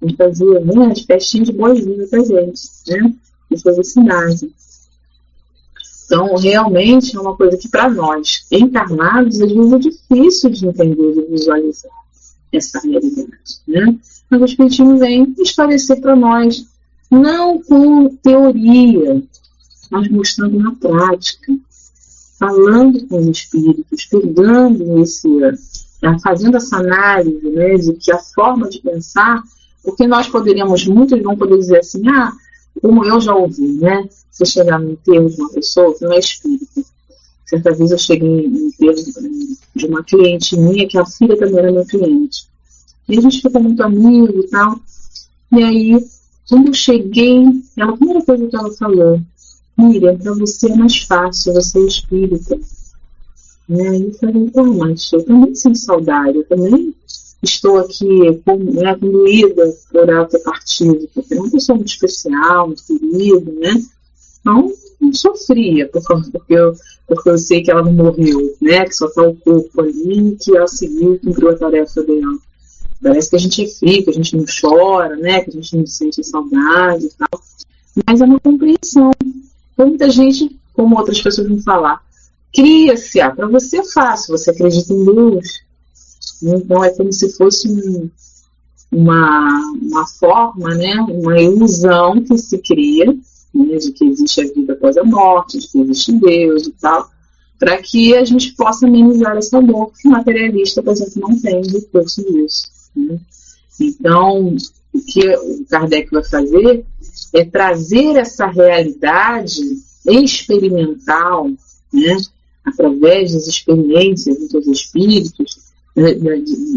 [0.00, 3.14] Vão fazer né, festinhas de boas-vindas para gente, né?
[3.50, 4.50] De felicidade.
[6.08, 11.12] Então, realmente é uma coisa que para nós, encarnados, às vezes é difícil de entender,
[11.12, 11.92] de visualizar
[12.50, 13.28] essa realidade.
[13.66, 13.94] Né?
[14.30, 16.66] Mas o Espiritismo vem esclarecer para nós,
[17.10, 19.22] não com teoria,
[19.90, 21.52] mas mostrando na prática,
[22.38, 25.28] falando com os espíritos, pegando esse,
[26.22, 29.42] fazendo essa análise né, de que a forma de pensar,
[29.82, 32.32] porque nós poderíamos, muitos vão poder dizer assim, ah,
[32.80, 34.08] como eu já ouvi, né?
[34.30, 36.82] Você chegar no enterro de uma pessoa que não é espírita.
[37.46, 38.94] Certa vez eu cheguei no enterro
[39.74, 42.46] de uma cliente minha, que a filha também era minha cliente.
[43.08, 44.78] E a gente ficou muito amigo e tal.
[45.52, 46.06] E aí,
[46.48, 47.42] quando eu cheguei,
[47.76, 49.20] ela, a primeira coisa que ela falou,
[49.76, 52.58] Miriam, para você é mais fácil, você é espírita.
[53.68, 53.98] Né?
[53.98, 56.94] Eu falei, então, mas eu também sinto saudade, eu também
[57.42, 62.82] estou aqui com, né, por ela ter partido, porque é uma pessoa muito especial, muito
[62.84, 63.82] querida, né?
[64.40, 66.74] Então, eu sofria, porque eu,
[67.06, 68.84] porque eu sei que ela não morreu, né?
[68.84, 72.38] Que só está o corpo ali, que ela seguiu, cumpriu a tarefa dela.
[73.02, 75.40] Parece que a gente é frio, que a gente não chora, né?
[75.40, 77.40] Que a gente não sente saudade e tal.
[78.06, 79.10] Mas é uma compreensão.
[79.76, 82.02] Muita gente, como outras pessoas vão falar,
[82.58, 85.60] cria-se, ah, para você é fácil, você acredita em Deus,
[86.42, 88.10] então é como se fosse um,
[88.90, 93.16] uma, uma forma, né, uma ilusão que se cria
[93.54, 97.08] né, de que existe a vida após a morte, de que existe Deus e tal,
[97.60, 101.62] para que a gente possa amenizar essa dor que o materialista, por exemplo, não tem
[101.62, 102.72] recurso disso.
[102.96, 103.20] Né?
[103.80, 104.56] Então,
[104.92, 106.84] o que o Kardec vai fazer
[107.32, 109.62] é trazer essa realidade
[110.08, 111.48] experimental,
[111.92, 112.16] né,
[112.68, 116.14] através das experiências dos espíritos, né,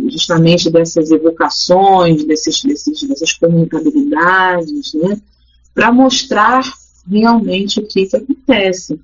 [0.09, 5.21] justamente dessas evocações, desses, desses, dessas comunicabilidades, né,
[5.73, 6.61] para mostrar
[7.09, 8.99] realmente o que, que acontece.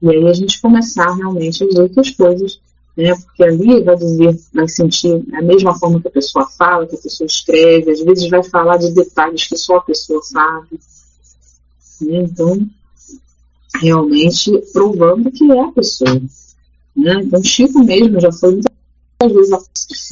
[0.00, 2.60] E aí a gente começar realmente as coisas,
[2.96, 6.94] né, porque ali vai dizer, vai sentir a mesma forma que a pessoa fala, que
[6.94, 10.78] a pessoa escreve, às vezes vai falar de detalhes que só a pessoa sabe.
[12.00, 12.68] Né, então,
[13.80, 16.22] realmente provando que é a pessoa.
[16.96, 17.20] Né?
[17.22, 18.72] Então, Chico mesmo já foi muitas
[19.32, 19.60] vezes a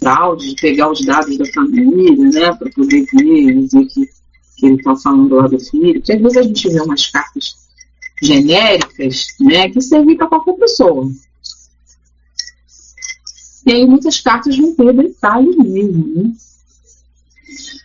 [0.00, 4.08] fraude, de pegar os dados da família, né, para poder ver, dizer que,
[4.56, 5.94] que ele está falando lá do filho.
[5.94, 7.56] Porque às vezes a gente vê umas cartas
[8.22, 11.10] genéricas, né, que servem para qualquer pessoa.
[13.66, 16.32] E aí muitas cartas vão ter detalhes mesmo, né?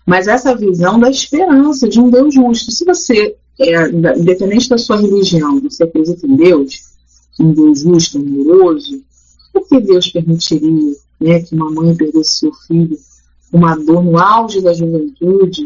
[0.05, 2.71] Mas essa visão da esperança de um Deus justo.
[2.71, 6.81] Se você, é, independente da sua religião, você acredita em Deus,
[7.39, 9.01] um Deus justo, amoroso,
[9.51, 12.97] por que Deus permitiria né, que uma mãe perdesse seu filho,
[13.51, 15.65] uma dor no auge da juventude,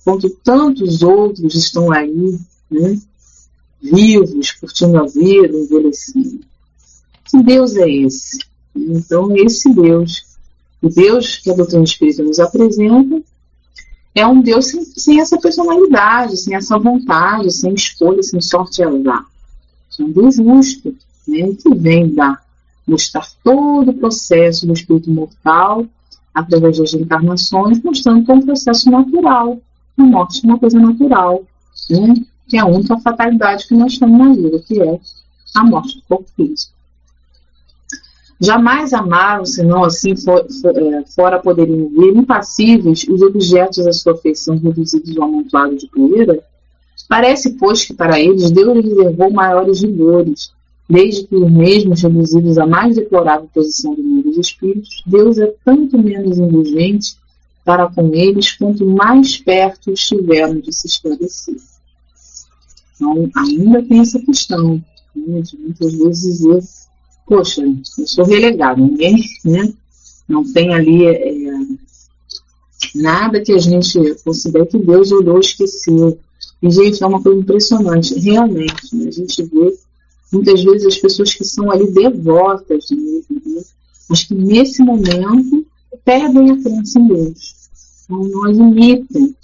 [0.00, 2.38] enquanto tantos outros estão aí,
[2.70, 2.98] né,
[3.82, 6.40] vivos, curtindo a vida, envelhecendo?
[7.24, 8.38] Que Deus é esse?
[8.74, 10.24] Então, esse Deus,
[10.80, 13.22] o Deus que a doutrina espírita nos apresenta,
[14.16, 18.84] é um Deus sem, sem, essa personalidade, sem essa vontade, sem escolha, sem sorte e
[18.84, 19.26] azar.
[19.98, 20.96] É um Deus justo,
[21.28, 22.40] né, que vem da
[22.88, 25.86] mostrar todo o processo do espírito mortal
[26.32, 29.60] através das encarnações, mostrando que é um processo natural.
[29.98, 31.44] A morte é uma coisa natural,
[31.90, 32.14] né?
[32.48, 35.00] que é a única fatalidade que nós temos na vida, que é
[35.54, 36.72] a morte do corpo físico.
[38.38, 44.16] Jamais amaram, senão assim for, for, é, fora poderiam ver, impassíveis os objetos da sua
[44.16, 46.42] feição reduzidos ao amontoado de poeira.
[47.08, 50.50] Parece, pois, que para eles Deus reservou maiores rigores,
[50.88, 55.52] Desde que os mesmos reduzidos à mais deplorável posição do mundo dos espíritos, Deus é
[55.64, 57.16] tanto menos indulgente
[57.64, 61.56] para com eles quanto mais perto estiveram de se esclarecer.
[62.94, 64.80] Então, ainda tem essa questão
[65.14, 66.62] né, de muitas vezes dizer,
[67.26, 69.72] poxa, eu sou relegado, ninguém né,
[70.28, 71.34] não tem ali é,
[72.94, 76.18] nada que a gente considere que Deus olhou e esqueceu.
[76.62, 79.76] E, gente, é uma coisa impressionante, realmente, né, a gente vê
[80.32, 83.62] muitas vezes as pessoas que são ali devotas mesmo, né?
[84.08, 85.66] mas que nesse momento
[86.04, 87.54] perdem a crença em Deus.
[88.08, 89.34] Não admitem.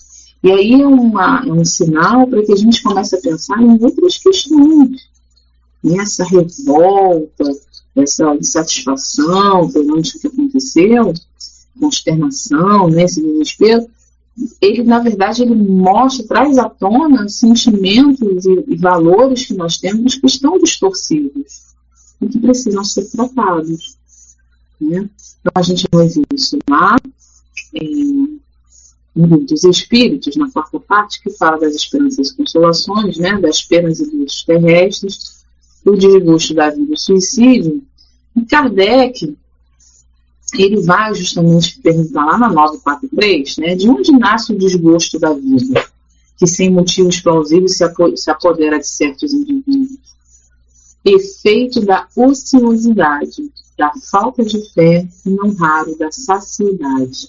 [0.43, 3.83] E aí é, uma, é um sinal para que a gente comece a pensar em
[3.83, 5.11] outras questões.
[5.83, 7.45] Nessa revolta,
[7.95, 11.13] essa insatisfação perante o que aconteceu,
[11.79, 13.87] consternação, né, esse desespero,
[14.61, 20.15] ele, na verdade, ele mostra, traz à tona sentimentos e, e valores que nós temos
[20.15, 21.75] que estão distorcidos
[22.21, 23.99] e que precisam ser tratados.
[24.81, 25.09] Né?
[25.41, 26.97] Então, a gente vai ver isso lá
[27.75, 28.41] em
[29.15, 33.39] dos Espíritos, na quarta parte, que fala das esperanças e consolações, né?
[33.39, 35.32] das penas e dos terrestres,
[35.85, 37.83] do desgosto da vida do suicídio.
[38.37, 39.37] E Kardec,
[40.55, 45.85] ele vai justamente perguntar lá na 943, né, de onde nasce o desgosto da vida,
[46.37, 49.99] que sem motivos plausíveis se apodera de certos indivíduos.
[51.05, 57.29] Efeito da ociosidade, da falta de fé e não raro da saciedade.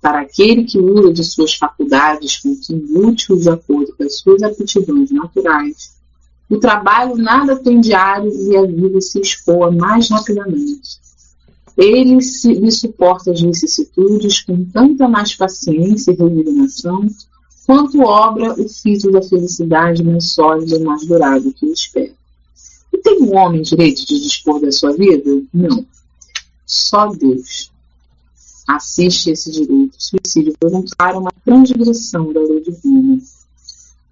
[0.00, 4.42] Para aquele que usa de suas faculdades com fim útil de acordo com as suas
[4.42, 5.92] aptidões naturais,
[6.54, 11.02] o trabalho nada tem diário e a vida se escoa mais rapidamente
[11.76, 17.06] ele se, lhe suporta as vicissitudes com tanta mais paciência e resignação,
[17.66, 22.12] quanto obra o fito da felicidade mais sólida e mais durável que o espera.
[22.92, 25.42] E tem um homem direito de dispor da sua vida?
[25.52, 25.86] Não.
[26.66, 27.70] Só Deus
[28.68, 29.96] assiste esse direito.
[29.98, 33.18] Suicídio voluntário é uma transgressão da lei divina.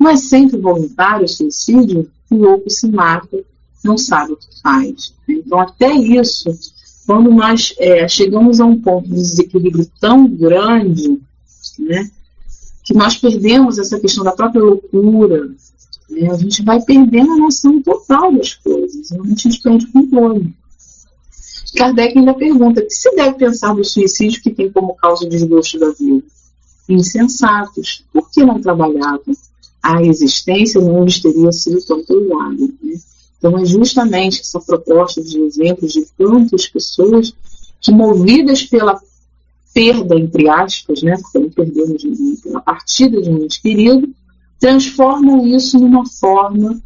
[0.01, 3.45] Mas sempre voluntário o suicídio, o louco se mata,
[3.85, 5.15] não sabe o que faz.
[5.29, 6.51] Então, até isso
[7.07, 11.21] quando nós é, chegamos a um ponto de desequilíbrio tão grande,
[11.79, 12.11] né,
[12.85, 15.51] que nós perdemos essa questão da própria loucura,
[16.09, 20.55] né, a gente vai perdendo a noção total das coisas, a gente perde o controle.
[21.77, 25.79] Kardec ainda pergunta: que se deve pensar do suicídio que tem como causa o desgosto
[25.79, 26.23] da vida?
[26.89, 28.05] Insensatos.
[28.13, 29.35] Por que não trabalhavam?
[29.83, 32.69] A existência não lhes teria sido tão pesada.
[32.83, 33.01] Né?
[33.39, 37.35] Então, é justamente essa proposta de exemplos de tantas pessoas
[37.81, 39.01] que, movidas pela
[39.73, 42.03] perda, entre aspas, né, porque não perdemos
[42.43, 44.09] pela partida de um ente querido,
[44.59, 46.81] transformam isso numa forma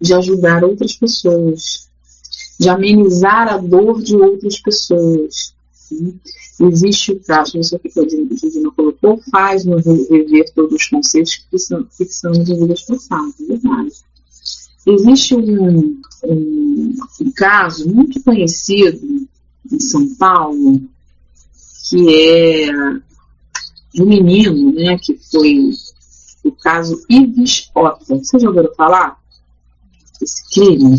[0.00, 1.88] de ajudar outras pessoas,
[2.58, 5.54] de amenizar a dor de outras pessoas.
[6.60, 11.44] Existe o caso, isso aqui que a Divina colocou, faz no rever todos os conceitos
[11.50, 13.92] que são, que são de vidas passadas, é verdade.
[14.86, 19.28] Existe um, um, um caso muito conhecido
[19.70, 20.82] em São Paulo,
[21.88, 22.72] que é
[23.98, 25.72] um menino, né, que foi
[26.44, 28.16] o caso Ives Ota.
[28.16, 29.18] Vocês já ouviram falar?
[30.20, 30.98] Esse crime?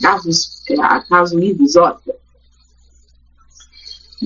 [0.00, 0.30] Caso,
[0.68, 0.76] é,
[1.08, 2.14] caso Ives Ota.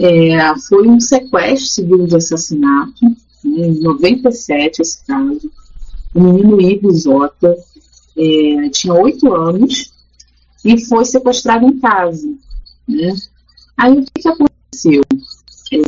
[0.00, 3.04] É, foi um sequestro seguido de assassinato,
[3.44, 5.50] né, em 97 esse caso.
[6.14, 7.56] O menino Ives Ota
[8.16, 9.92] é, tinha oito anos
[10.64, 12.28] e foi sequestrado em casa.
[12.86, 13.14] Né?
[13.76, 15.02] Aí o que, que aconteceu?
[15.72, 15.78] É,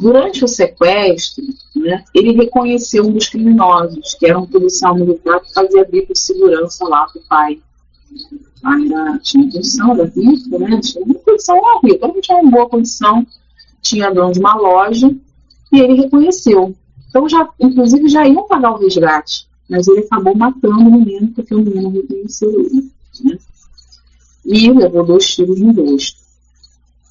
[0.00, 1.44] durante o sequestro,
[1.74, 6.18] né, ele reconheceu um dos criminosos, que era um policial militar que fazia bico de
[6.18, 7.60] segurança lá para o pai.
[8.64, 10.80] Era, tinha condição da bico, né?
[10.80, 13.26] tinha uma condição horrível, todo mundo tinha uma boa condição,
[13.80, 15.14] tinha dono de uma loja,
[15.72, 16.74] e ele reconheceu.
[17.08, 21.54] Então, já, inclusive, já iam pagar o resgate mas ele acabou matando o menino porque
[21.54, 22.90] o menino reconheceu ele.
[23.24, 23.38] Né?
[24.44, 26.20] E levou dois tiros no rosto.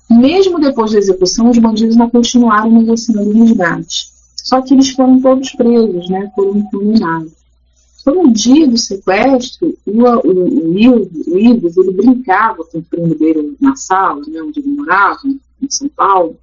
[0.08, 4.12] Mesmo depois da execução, os bandidos não continuaram negociando o resgate.
[4.36, 6.32] Só que eles foram todos presos, né?
[6.36, 7.34] foram incriminados.
[8.02, 13.56] Então, no dia do sequestro, o, o, o, Ives, ele brincava com o primo dele
[13.60, 16.36] na sala, né, onde ele morava, em São Paulo,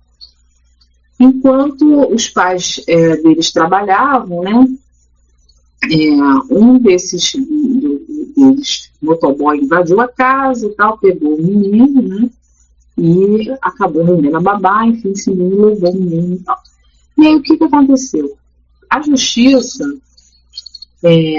[1.18, 4.68] enquanto os pais é, deles trabalhavam, né,
[5.84, 7.32] é, um desses,
[8.36, 12.30] desses motoboy invadiu a casa e tal, pegou o menino, né?
[12.96, 16.58] E acabou rendendo a babá, enfim, menino levou o menino e tal.
[17.16, 18.36] E aí o que, que aconteceu?
[18.90, 19.84] A justiça
[21.02, 21.38] é,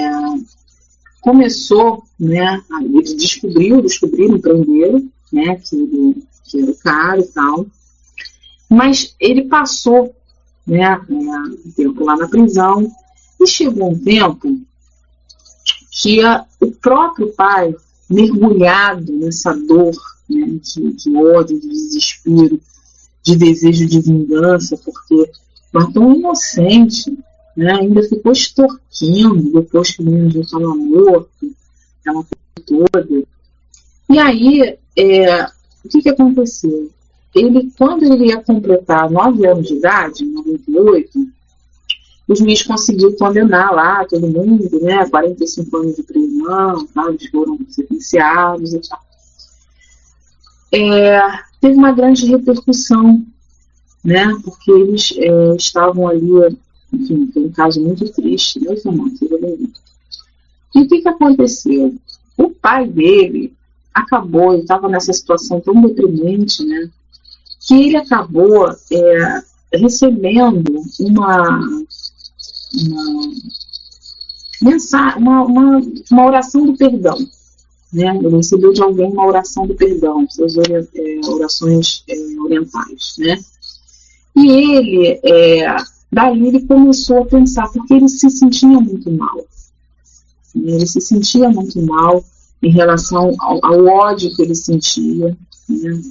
[1.22, 2.62] começou, né?
[2.82, 5.55] Eles descobriu, descobriram, prenderam, né?
[5.55, 7.66] Que, ele, que era o cara e tal.
[8.70, 10.16] Mas ele passou,
[10.66, 10.84] né?
[10.84, 12.89] É, tempo lá na prisão,
[13.39, 14.60] e chegou um tempo
[15.91, 17.76] que a, o próprio pai,
[18.10, 19.93] mergulhado nessa dor
[20.30, 22.60] né, de, de ódio, de desespero,
[23.24, 25.32] de desejo de vingança, porque
[25.72, 27.18] matou um inocente,
[27.60, 31.30] né, ainda ficou extorquindo depois que o menino estava morto,
[31.99, 33.24] aquela coisa toda.
[34.10, 36.89] E aí, é, o que, que aconteceu?
[37.36, 41.28] ele, quando ele ia completar nove anos de idade, em 98,
[42.28, 47.57] o juiz conseguiu condenar lá todo mundo, né, 45 anos de prisão, tá, eles foram
[47.70, 48.99] sentenciados e tal.
[50.72, 51.22] É,
[51.60, 53.26] teve uma grande repercussão,
[54.03, 56.57] né, porque eles é, estavam ali,
[56.94, 59.70] enfim, foi um caso muito triste, né, Fernando?
[60.76, 61.96] E o que, que aconteceu?
[62.38, 63.54] O pai dele
[63.94, 66.90] acabou, ele estava nessa situação tão deprimente, né,
[67.60, 71.60] que ele acabou é, recebendo uma,
[72.74, 73.32] uma,
[74.62, 75.82] mensagem, uma, uma,
[76.12, 77.18] uma oração do perdão.
[77.92, 78.16] Né?
[78.16, 80.86] Ele recebeu de alguém uma oração do perdão, suas é,
[81.28, 83.16] orações é, orientais.
[83.18, 83.38] Né?
[84.36, 85.76] E ele, é,
[86.12, 89.45] daí ele começou a pensar, porque ele se sentia muito mal.
[90.55, 92.24] Ele se sentia muito mal
[92.62, 95.38] em relação ao, ao ódio que ele sentia,
[95.70, 96.01] né?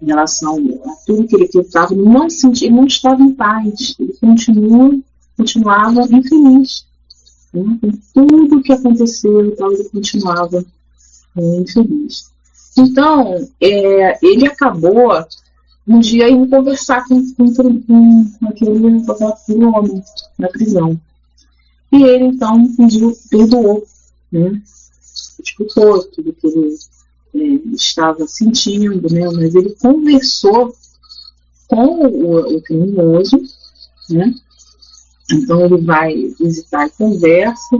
[0.00, 4.12] em relação a tudo que ele tentava, ele não sentia, não estava em paz, ele
[4.14, 4.98] continua,
[5.36, 6.84] continuava infeliz.
[7.52, 7.78] Né?
[7.80, 10.64] Com tudo que aconteceu, então, ele continuava
[11.36, 12.32] é, infeliz.
[12.76, 15.12] Então, é, ele acabou
[15.86, 18.70] um dia indo conversar com, com, com, com aquele,
[19.64, 20.02] homem
[20.38, 21.00] na prisão.
[21.90, 23.84] E ele então pediu, perdoou,
[24.30, 24.62] né?
[25.42, 26.76] Desculpou tudo que ele
[27.34, 29.28] é, estava sentindo, né?
[29.30, 30.74] Mas ele conversou
[31.68, 33.42] com o, o criminoso,
[34.08, 34.32] né?
[35.32, 37.76] Então ele vai visitar e conversa,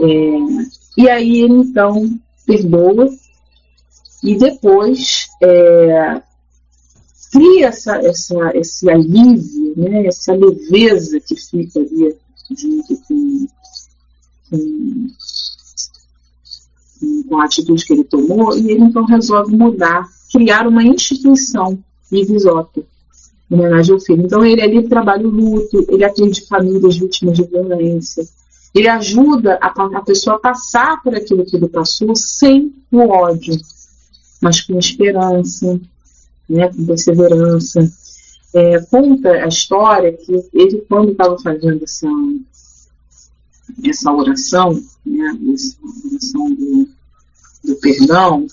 [0.00, 3.08] é, e aí ele então perdoa
[4.22, 6.22] e depois é,
[7.32, 12.14] cria essa, essa, esse alívio, né, essa leveza que fica ali
[12.54, 13.46] junto com,
[14.50, 15.06] com,
[17.26, 22.82] com a atitude que ele tomou, e ele então resolve mudar, criar uma instituição Ivisota,
[23.50, 24.22] em homenagem ao filho.
[24.22, 28.22] Então ele ali trabalha o luto, ele atende famílias vítimas de violência,
[28.74, 33.58] ele ajuda a, a pessoa a passar por aquilo que ele passou sem o ódio,
[34.40, 35.80] mas com esperança,
[36.48, 37.80] né, com perseverança.
[38.54, 42.08] É, conta a história que ele, quando estava fazendo essa,
[43.84, 44.72] essa oração,
[45.06, 45.76] né, essa
[46.10, 46.88] oração do,
[47.64, 48.46] do perdão,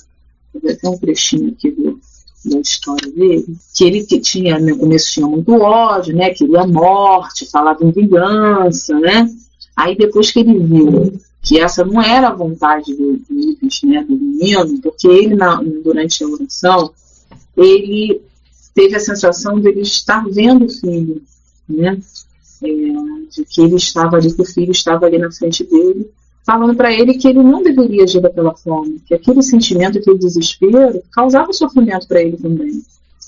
[0.56, 2.00] até um trechinho aqui do,
[2.46, 7.50] da história dele, que ele que tinha, no começo tinha muito ódio, né, queria morte,
[7.50, 9.30] falava em vingança, né,
[9.76, 14.16] aí depois que ele viu que essa não era a vontade do, do, né, do
[14.16, 16.92] menino, porque ele, na, durante a oração,
[17.60, 18.22] ele
[18.74, 21.22] teve a sensação de ele estar vendo o filho,
[21.68, 22.00] né,
[22.64, 26.10] é, de que ele estava ali, que o filho estava ali na frente dele,
[26.46, 31.04] falando para ele que ele não deveria agir daquela forma, que aquele sentimento, aquele desespero,
[31.12, 32.82] causava sofrimento para ele também.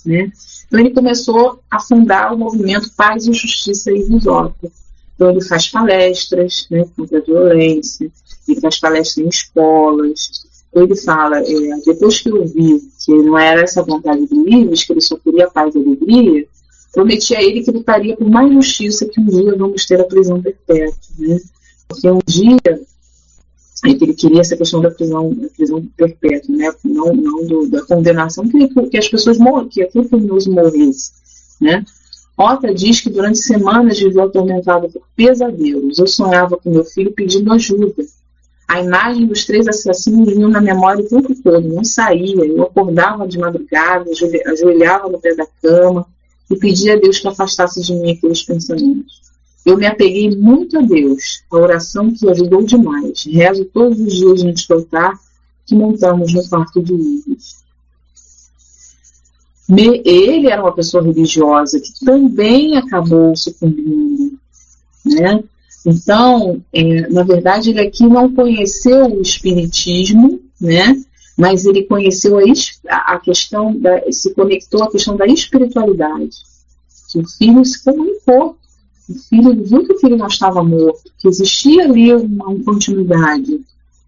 [0.06, 0.32] Né?
[0.68, 4.74] Então ele começou a fundar o movimento Paz e Justiça em Risópolis.
[5.16, 8.12] Então ele faz palestras né, contra a violência,
[8.48, 10.48] ele faz palestras em escolas.
[10.72, 14.84] Então ele fala, é, depois que eu vi que não era essa vontade do Livres,
[14.84, 16.48] que ele só queria paz e alegria,
[16.94, 20.42] prometi a ele que lutaria por mais justiça que um dia vamos ter a prisão
[20.42, 20.94] perpétua.
[21.18, 21.40] Né?
[21.88, 22.60] Porque um dia
[23.84, 26.72] Aí que ele queria essa questão da prisão, da prisão perpétua, né?
[26.84, 31.12] não, não do, da condenação, que, que as pessoas morram, que aquele criminoso morresse.
[31.60, 31.84] Né?
[32.38, 35.98] Ota diz que durante semanas viveu atormentada por pesadelos.
[35.98, 38.04] Eu sonhava com meu filho pedindo ajuda.
[38.72, 42.46] A imagem dos três assassinos vinha na memória o tempo todo, não saía.
[42.46, 44.10] Eu acordava de madrugada,
[44.46, 46.08] ajoelhava no pé da cama
[46.50, 49.24] e pedia a Deus que afastasse de mim aqueles pensamentos.
[49.66, 53.26] Eu me apeguei muito a Deus, a oração que ajudou demais.
[53.26, 55.20] Rezo todos os dias do altar
[55.66, 57.58] que montamos no quarto de livros.
[59.70, 64.40] Ele era uma pessoa religiosa que também acabou sucumbindo,
[65.06, 65.44] né?
[65.86, 70.96] Então, é, na verdade, ele aqui não conheceu o espiritismo, né?
[71.38, 72.38] Mas ele conheceu
[72.88, 76.38] a, a questão da, se conectou à questão da espiritualidade.
[77.12, 78.58] Que o filho se comunicou
[79.12, 83.60] o filho viu que o filho não estava morto, que existia ali uma, continuidade,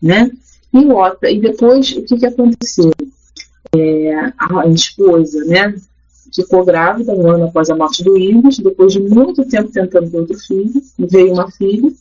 [0.02, 0.32] né?
[0.74, 2.92] E, outra, e depois, o que, que aconteceu?
[3.76, 5.76] É, a esposa, né,
[6.36, 10.18] ficou grávida um ano após a morte do Ives, depois de muito tempo tentando ter
[10.18, 11.92] outro filho, veio uma filha,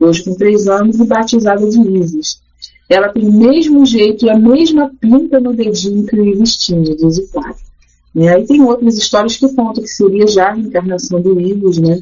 [0.00, 2.40] hoje com três anos, e batizada de Ives.
[2.88, 6.82] Ela tem o mesmo jeito e a mesma pinta no dedinho que o Ives tinha,
[6.96, 7.54] diz o pai.
[8.14, 12.00] E aí tem outras histórias que contam que seria já a reencarnação do Ives, né?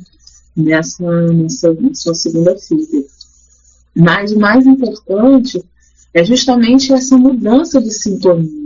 [0.56, 3.04] nessa, nessa, sua segunda filha.
[3.94, 5.62] Mas o mais importante
[6.14, 8.61] é justamente essa mudança de sintonia.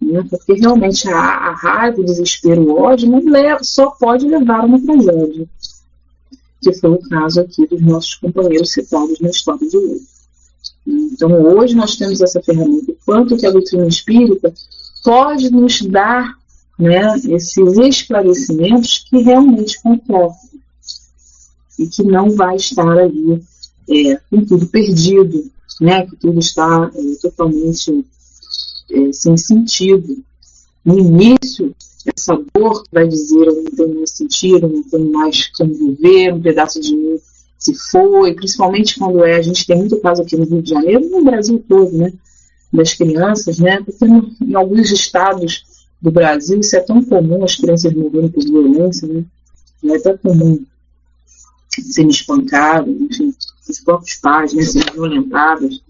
[0.00, 0.24] Né?
[0.28, 4.64] Porque realmente a, a raiva, o desespero, o ódio não leva, só pode levar a
[4.64, 5.46] uma tragédia.
[6.62, 10.06] Que foi o caso aqui dos nossos companheiros citados na história de hoje.
[10.86, 12.92] Então, hoje nós temos essa ferramenta.
[13.04, 14.52] Quanto que a doutrina espírita
[15.04, 16.34] pode nos dar
[16.78, 20.48] né, esses esclarecimentos que realmente confortam
[21.78, 23.42] e que não vai estar ali
[23.88, 28.04] é, com tudo perdido, né, que tudo está é, totalmente
[28.90, 30.22] é, sem sentido.
[30.84, 31.74] No início,
[32.06, 35.74] essa dor que vai dizer eu não tenho mais sentido, eu não tenho mais como
[35.74, 37.18] viver, um pedaço de mim
[37.58, 41.10] se foi, principalmente quando é, a gente tem muito caso aqui no Rio de Janeiro,
[41.10, 42.12] no Brasil todo, né,
[42.72, 45.64] das crianças, né, porque em alguns estados
[46.00, 49.24] do Brasil isso é tão comum, as crianças morrendo por violência, né,
[49.82, 50.64] não é tão comum
[51.68, 53.34] serem espancados, enfim,
[53.68, 55.82] os próprios pais, né, violentados,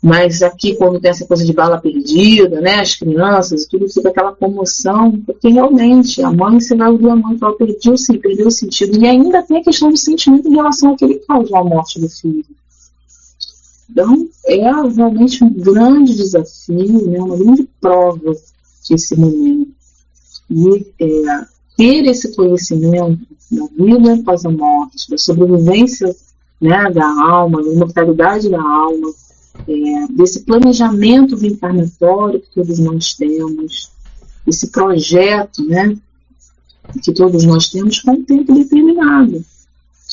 [0.00, 4.32] mas aqui, quando tem essa coisa de bala perdida, né, as crianças, tudo fica aquela
[4.32, 8.50] comoção, porque realmente a mãe, você vai ouvir a mãe falar, perdeu sim, perdeu o
[8.50, 8.96] sentido.
[8.96, 12.08] E ainda tem a questão do sentimento em relação àquele que causou a morte do
[12.08, 12.44] filho.
[13.90, 18.36] Então, é realmente um grande desafio, né, uma grande prova
[18.88, 19.68] desse momento.
[20.48, 21.44] E é,
[21.76, 23.18] ter esse conhecimento
[23.50, 26.14] da vida após a morte, da sobrevivência
[26.60, 29.12] né, da alma, da imortalidade da alma,
[29.66, 33.90] é, desse planejamento reencarnatório que todos nós temos,
[34.46, 35.96] esse projeto né,
[37.02, 39.44] que todos nós temos com um tempo determinado.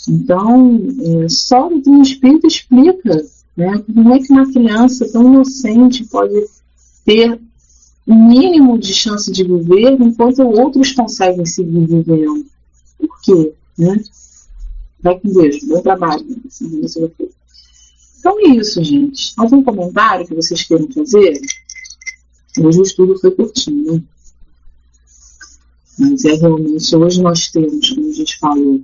[0.07, 0.79] Então,
[1.23, 3.25] é, só o Espírito explica
[3.55, 6.45] né, como é que uma criança tão inocente pode
[7.05, 7.39] ter
[8.07, 12.45] um mínimo de chance de viver enquanto outros conseguem seguir vivendo.
[12.99, 13.53] Por quê?
[13.77, 14.03] Né?
[15.01, 16.25] Vai com Deus, bom trabalho.
[16.47, 16.81] Assim,
[18.25, 19.33] então é isso, gente.
[19.37, 21.39] Algum comentário que vocês queiram fazer?
[22.59, 24.03] Hoje o estudo foi curtinho, né?
[25.99, 28.81] Mas é realmente, hoje nós temos, como a gente falou,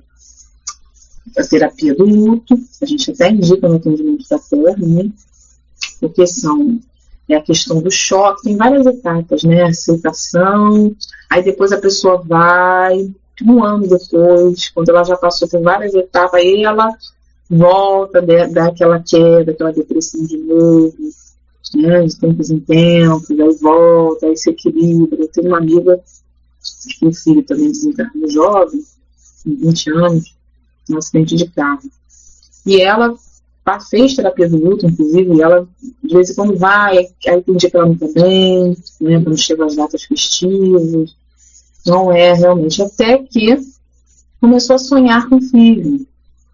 [1.35, 5.11] a terapia do luto, a gente até indica no atendimento da terra, né?
[5.99, 6.79] Porque são
[7.27, 9.63] é a questão do choque, tem várias etapas, né?
[9.63, 10.95] Aceitação,
[11.29, 13.09] aí depois a pessoa vai,
[13.43, 16.93] um ano depois, quando ela já passou por várias etapas, aí ela
[17.51, 20.95] volta, dá aquela queda, aquela depressão de novo,
[21.75, 25.21] né, de tempos em tempos, aí volta, aí se equilibra.
[25.21, 26.01] Eu tenho uma amiga
[26.97, 28.81] que o filho também desencarnou jovem,
[29.43, 30.35] com 20 anos,
[30.87, 31.89] num acidente de carro.
[32.65, 33.13] E ela
[33.89, 35.67] fez terapia do luto, inclusive, e ela
[36.03, 36.97] de vez em quando vai,
[37.27, 41.15] aí tem dia que ela não está bem, né, quando chegam as datas festivas.
[41.85, 42.81] Não é realmente.
[42.81, 43.57] Até que
[44.39, 46.05] começou a sonhar com o filho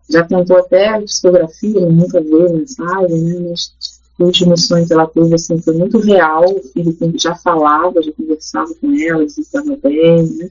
[0.09, 3.49] já tentou até psicografia, nunca veio mensagem, né?
[3.49, 3.73] Mas
[4.17, 6.45] o último sonho que ela teve assim, foi muito real.
[6.45, 10.49] O filho já falava, já conversava com ela, estava bem, né?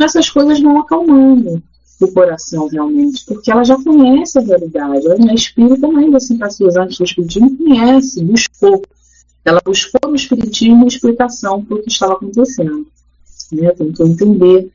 [0.00, 1.62] Essas coisas vão acalmando
[2.00, 5.06] o coração realmente, porque ela já conhece a realidade.
[5.06, 6.38] Ela não é espírita, mas assim,
[6.76, 8.82] antes do espiritismo, conhece, buscou.
[9.44, 12.86] Ela buscou no espiritismo explicação para o que estava acontecendo.
[13.52, 13.70] Né?
[13.72, 14.70] Tentou entender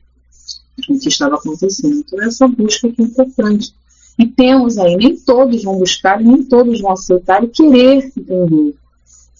[0.88, 1.96] o que estava acontecendo.
[1.98, 3.74] Então, essa busca que é importante.
[4.18, 8.74] E temos aí, nem todos vão buscar, nem todos vão aceitar e querer entender.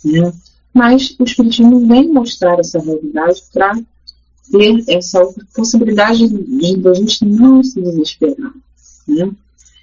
[0.04, 0.32] Né?
[0.72, 3.76] Mas o Espiritismo vem mostrar essa realidade para
[4.52, 5.20] ter essa
[5.54, 8.52] possibilidade de, a gente não se desesperar.
[9.08, 9.28] Né?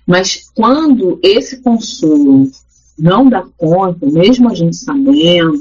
[0.07, 2.49] Mas quando esse consolo
[2.97, 5.59] não dá conta, mesmo a gente sabendo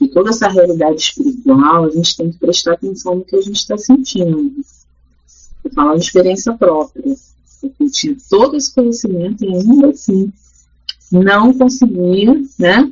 [0.00, 3.56] de toda essa realidade espiritual, a gente tem que prestar atenção no que a gente
[3.56, 4.52] está sentindo.
[5.62, 7.14] Vou falar de experiência própria
[7.90, 10.32] tinha todo esse conhecimento e ainda assim
[11.10, 12.90] não conseguia né,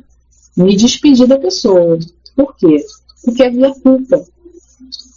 [0.55, 1.97] me despedir da pessoa.
[2.35, 2.85] Por quê?
[3.23, 4.23] Porque havia culpa.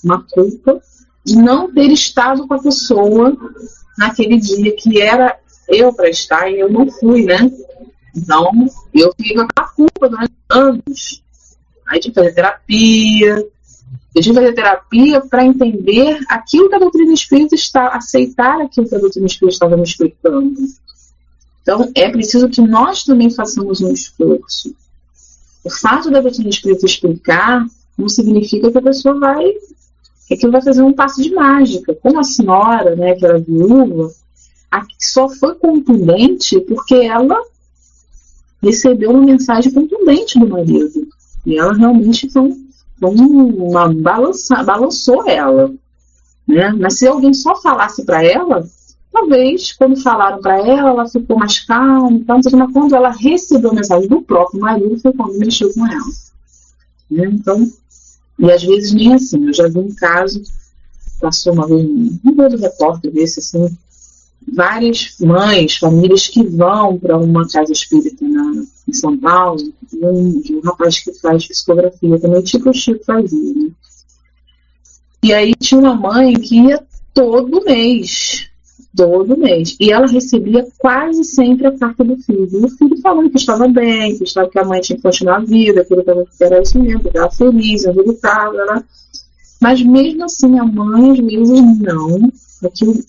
[0.03, 0.83] Uma culpa
[1.25, 3.37] de não ter estado com a pessoa
[3.99, 5.39] naquele dia que era
[5.69, 7.51] eu para estar e eu não fui, né?
[8.15, 8.51] Então,
[8.93, 11.23] eu fiquei com a culpa durante anos.
[11.87, 13.45] Aí de fazer terapia,
[14.15, 18.89] eu tive que fazer terapia para entender aquilo que a doutrina espírita está, aceitar aquilo
[18.89, 20.55] que a doutrina espírita estava me explicando.
[21.63, 24.75] Então, é preciso que nós também façamos um esforço.
[25.65, 27.67] O fato da doutrina espírita explicar
[27.99, 29.45] não significa que a pessoa vai.
[30.29, 31.95] que aquilo vai fazer um passo de mágica.
[31.95, 34.13] Como a senhora, né, que era viúva,
[34.99, 37.41] só foi contundente porque ela
[38.63, 41.09] recebeu uma mensagem contundente do marido.
[41.45, 42.43] E ela realmente foi
[43.01, 45.73] uma balança, balançou ela.
[46.47, 46.73] Né?
[46.73, 48.67] Mas se alguém só falasse para ela,
[49.13, 52.13] talvez quando falaram para ela, ela ficou mais calma.
[52.13, 56.05] Então, mas quando ela recebeu a mensagem do próprio marido, foi quando mexeu com ela.
[57.11, 57.27] Né?
[57.27, 57.67] Então,
[58.39, 59.47] E às vezes nem assim.
[59.47, 60.43] Eu já vi um caso,
[61.21, 63.79] passou uma vez um outro repórter desse, assim,
[64.53, 69.61] várias mães, famílias que vão para uma casa espírita na, em São Paulo,
[69.95, 73.71] um, de um rapaz que faz psicografia também, tipo o Chico fazia, né?
[75.23, 78.47] E aí tinha uma mãe que ia todo mês,
[78.95, 79.77] todo mês.
[79.81, 82.47] E ela recebia quase sempre a carta do filho.
[82.53, 85.37] E o filho falando que estava bem, que, estava, que a mãe tinha que continuar
[85.37, 86.05] a vida, que ele
[86.41, 88.65] era isso mesmo, que estava feliz, estava.
[88.67, 88.85] Né?
[89.61, 92.31] Mas mesmo assim, a mãe às vezes não,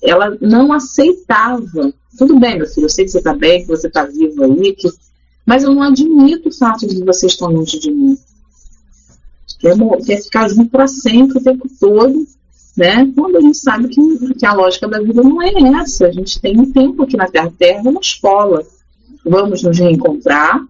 [0.01, 1.93] ela não aceitava.
[2.17, 4.73] Tudo bem, meu filho, eu sei que você está bem, que você está vivo aí,
[4.73, 4.87] que...
[5.45, 8.17] mas eu não admito o fato de você estar longe de mim
[9.59, 9.75] quer,
[10.05, 12.27] quer ficar junto para sempre o tempo todo,
[12.77, 13.11] né?
[13.15, 16.07] Quando a gente sabe que, que, a lógica da vida não é essa.
[16.07, 17.51] A gente tem um tempo aqui na Terra.
[17.57, 18.63] Terra é uma escola.
[19.25, 20.63] Vamos nos reencontrar,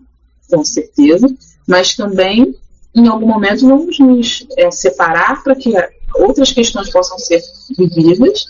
[0.50, 1.28] com certeza,
[1.68, 2.56] mas também,
[2.94, 5.74] em algum momento, vamos nos é, separar para que
[6.14, 7.42] outras questões possam ser
[7.78, 8.46] vividas,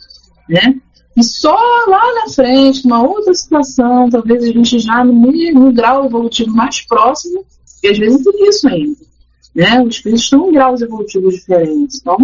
[0.48, 0.80] né?
[1.16, 1.56] E só
[1.88, 6.82] lá na frente, uma outra situação, talvez a gente já no, no grau evolutivo mais
[6.82, 7.46] próximo,
[7.82, 9.06] e às vezes por isso ainda
[9.56, 9.82] né?
[9.82, 12.02] Os espíritos estão em graus evolutivos diferentes.
[12.02, 12.18] Então,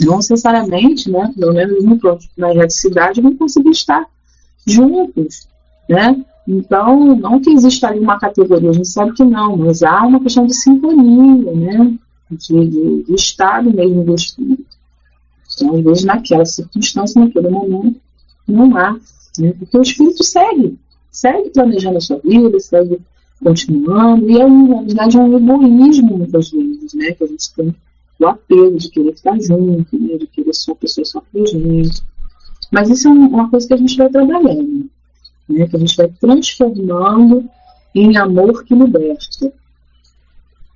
[0.00, 1.98] não necessariamente, né, pelo menos no
[2.36, 4.04] na erraticidade, vão conseguir estar
[4.66, 5.48] juntos,
[5.88, 6.24] né?
[6.46, 10.20] Então, não que exista ali uma categoria, a gente sabe que não, mas há uma
[10.20, 11.94] questão de sintonia, né?
[12.30, 14.64] De, de, de estado mesmo do espírito.
[15.54, 18.00] Então, às vezes, naquela circunstância, naquele momento,
[18.52, 18.92] não há,
[19.38, 19.52] né?
[19.58, 20.78] Porque o espírito segue,
[21.10, 23.00] segue planejando a sua vida, segue
[23.42, 27.12] continuando, e é, na verdade, é um egoísmo muitas vezes, né?
[27.12, 27.74] Que a gente tem
[28.18, 32.02] o apelo de querer ficar junto, né, de querer só a pessoa só gente.
[32.70, 34.90] Mas isso é uma coisa que a gente vai trabalhando,
[35.48, 35.68] né?
[35.68, 37.48] Que a gente vai transformando
[37.94, 39.52] em amor que liberta.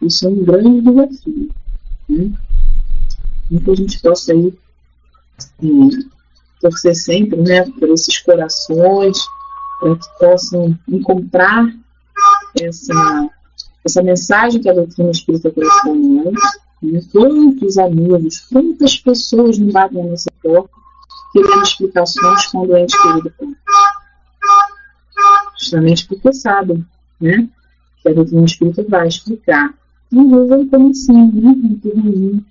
[0.00, 1.50] Isso é um grande desafio.
[2.08, 2.32] Né?
[3.50, 4.54] Então a gente possa aí
[5.38, 5.66] é,
[6.62, 9.18] torcer sempre né, por esses corações,
[9.80, 11.66] para que possam encontrar
[12.60, 13.30] essa,
[13.84, 16.34] essa mensagem que a doutrina espírita trouxe para nós.
[16.82, 17.00] Né?
[17.12, 20.70] Quantos amigos, quantas pessoas não batem a nossa porta
[21.32, 23.32] querendo explicações quando o ente querido.
[25.58, 26.84] Justamente porque sabem
[27.20, 27.48] né,
[28.02, 29.74] que a doutrina espírita vai explicar.
[30.12, 31.54] E vezes como assim, né?
[31.56, 32.44] Muito.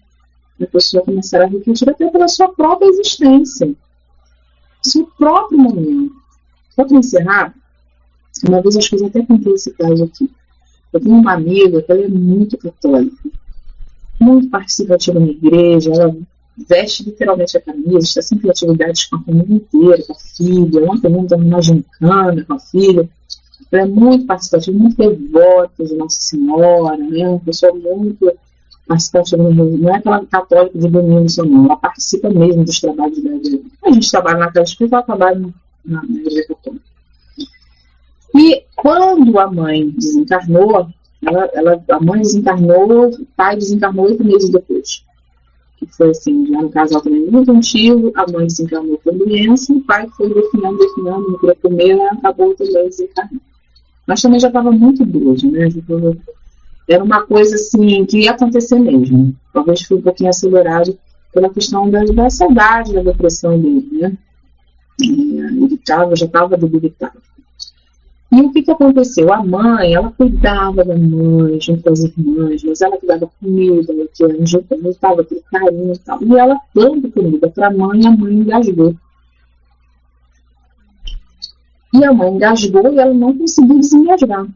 [0.59, 3.73] A pessoa começar a refletir até pela sua própria existência,
[4.81, 6.15] seu próprio momento.
[6.75, 7.55] Só para encerrar,
[8.47, 10.29] uma vez acho que eu até contei esse caso aqui.
[10.91, 13.29] Eu tenho uma amiga que ela é muito católica,
[14.19, 16.15] muito participativa na igreja, ela
[16.67, 20.91] veste literalmente a camisa, está sempre em atividades com a família inteira, com a filha,
[20.91, 23.09] ontem mesmo estava gincana com a filha.
[23.71, 27.29] Ela é muito participativa, muito devota de Nossa Senhora, né?
[27.29, 28.31] uma pessoa muito
[28.91, 33.61] participativa, não é aquela católica de domingo não, ela participa mesmo dos trabalhos da igreja.
[33.85, 35.49] A gente trabalha na casa espírita, ela trabalha
[35.85, 36.85] na, igreja católica.
[38.35, 40.89] E quando a mãe desencarnou,
[41.25, 45.05] ela, ela, a mãe desencarnou, o pai desencarnou oito meses depois.
[45.77, 49.81] Que foi assim, já no casal também muito antigo, a mãe desencarnou por doença, o
[49.81, 53.41] pai foi definhando, definhando, não queria comer, acabou também desencarnando.
[54.05, 55.69] Mas também já estava muito doido, né?
[56.91, 59.33] Era uma coisa assim que ia acontecer mesmo.
[59.53, 60.97] Talvez foi um pouquinho acelerado
[61.33, 64.17] pela questão da, da saudade, da depressão dele, né?
[64.99, 67.17] Ele tava, já estava debilitado.
[68.31, 69.31] E o que, que aconteceu?
[69.33, 74.45] A mãe, ela cuidava da mãe, junto com as irmãs, mas ela cuidava comida, ela
[74.45, 76.23] junto, lutava pelo carinho e tal.
[76.23, 78.95] E ela dando comida para a mãe, a mãe engasgou.
[81.93, 84.47] E a mãe engasgou e ela não conseguiu desengasgar.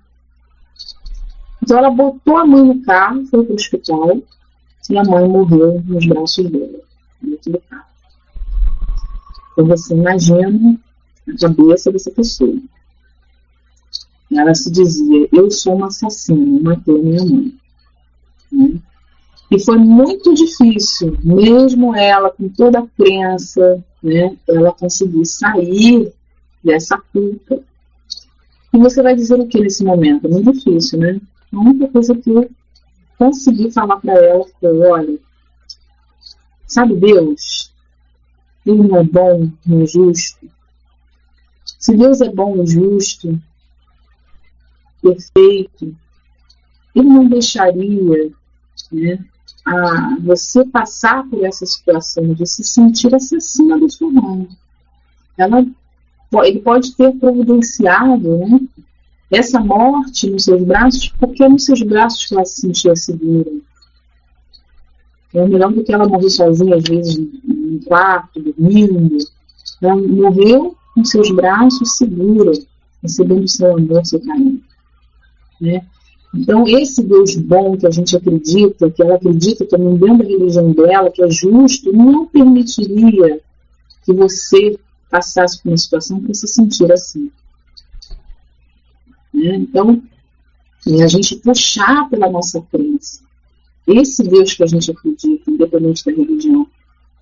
[1.65, 4.21] Então ela botou a mãe no carro, foi para o hospital,
[4.87, 6.79] e a mãe morreu nos braços dela,
[7.23, 7.85] do carro.
[9.51, 10.79] Então você imagina
[11.27, 12.55] a cabeça dessa pessoa.
[14.31, 17.53] Ela se dizia: Eu sou uma assassina, matei minha mãe.
[18.51, 18.79] Né?
[19.49, 26.13] E foi muito difícil, mesmo ela com toda a crença, né, ela conseguir sair
[26.63, 27.59] dessa culpa.
[28.71, 30.27] E você vai dizer o que nesse momento?
[30.27, 31.19] É muito difícil, né?
[31.55, 32.51] A única coisa que eu
[33.17, 35.17] consegui falar para ela foi: olha,
[36.67, 37.71] sabe Deus?
[38.65, 40.49] Ele não é bom, não é justo.
[41.79, 43.39] Se Deus é bom e justo,
[45.01, 45.95] perfeito,
[46.93, 48.31] ele não deixaria
[48.91, 49.25] né,
[49.65, 54.47] a você passar por essa situação de se sentir assassina do seu irmão.
[55.37, 55.65] Ela,
[56.43, 58.59] ele pode ter providenciado né,
[59.31, 63.51] essa morte nos seus braços, porque nos seus braços que ela se sentia segura.
[65.33, 69.17] É melhor do que ela morrer sozinha, às vezes, no quarto, dormindo.
[69.81, 72.53] Ela morreu com seus braços segura,
[73.03, 74.61] recebendo seu amor, seu carinho.
[75.59, 75.85] Né?
[76.33, 80.71] Então, esse Deus bom que a gente acredita, que ela acredita também dentro da religião
[80.71, 83.41] dela, que é justo, não permitiria
[84.05, 84.77] que você
[85.09, 87.31] passasse por uma situação para se sentir assim.
[89.45, 89.55] Né?
[89.55, 90.01] Então,
[90.87, 93.21] é a gente puxar pela nossa crença.
[93.87, 96.67] Esse Deus que a gente acredita, independente da religião,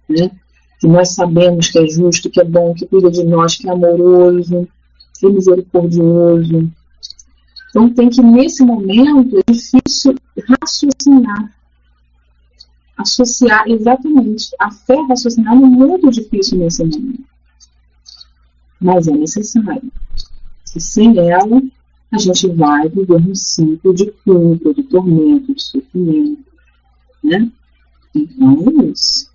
[0.10, 0.32] né?
[0.80, 3.72] que nós sabemos que é justo, que é bom, que cuida de nós, que é
[3.72, 4.68] amoroso,
[5.18, 6.72] que é misericordioso.
[7.70, 10.16] Então tem que, nesse momento, é difícil
[10.62, 11.56] raciocinar.
[12.98, 14.50] Associar, exatamente.
[14.60, 17.24] A fé raciocinada é muito difícil nesse momento.
[18.80, 19.92] Mas é necessário.
[20.76, 21.62] E sem ela,
[22.14, 26.46] a gente vai viver um ciclo de culpa, de tormento, de sofrimento.
[27.24, 27.52] Né?
[28.14, 29.33] Então é isso.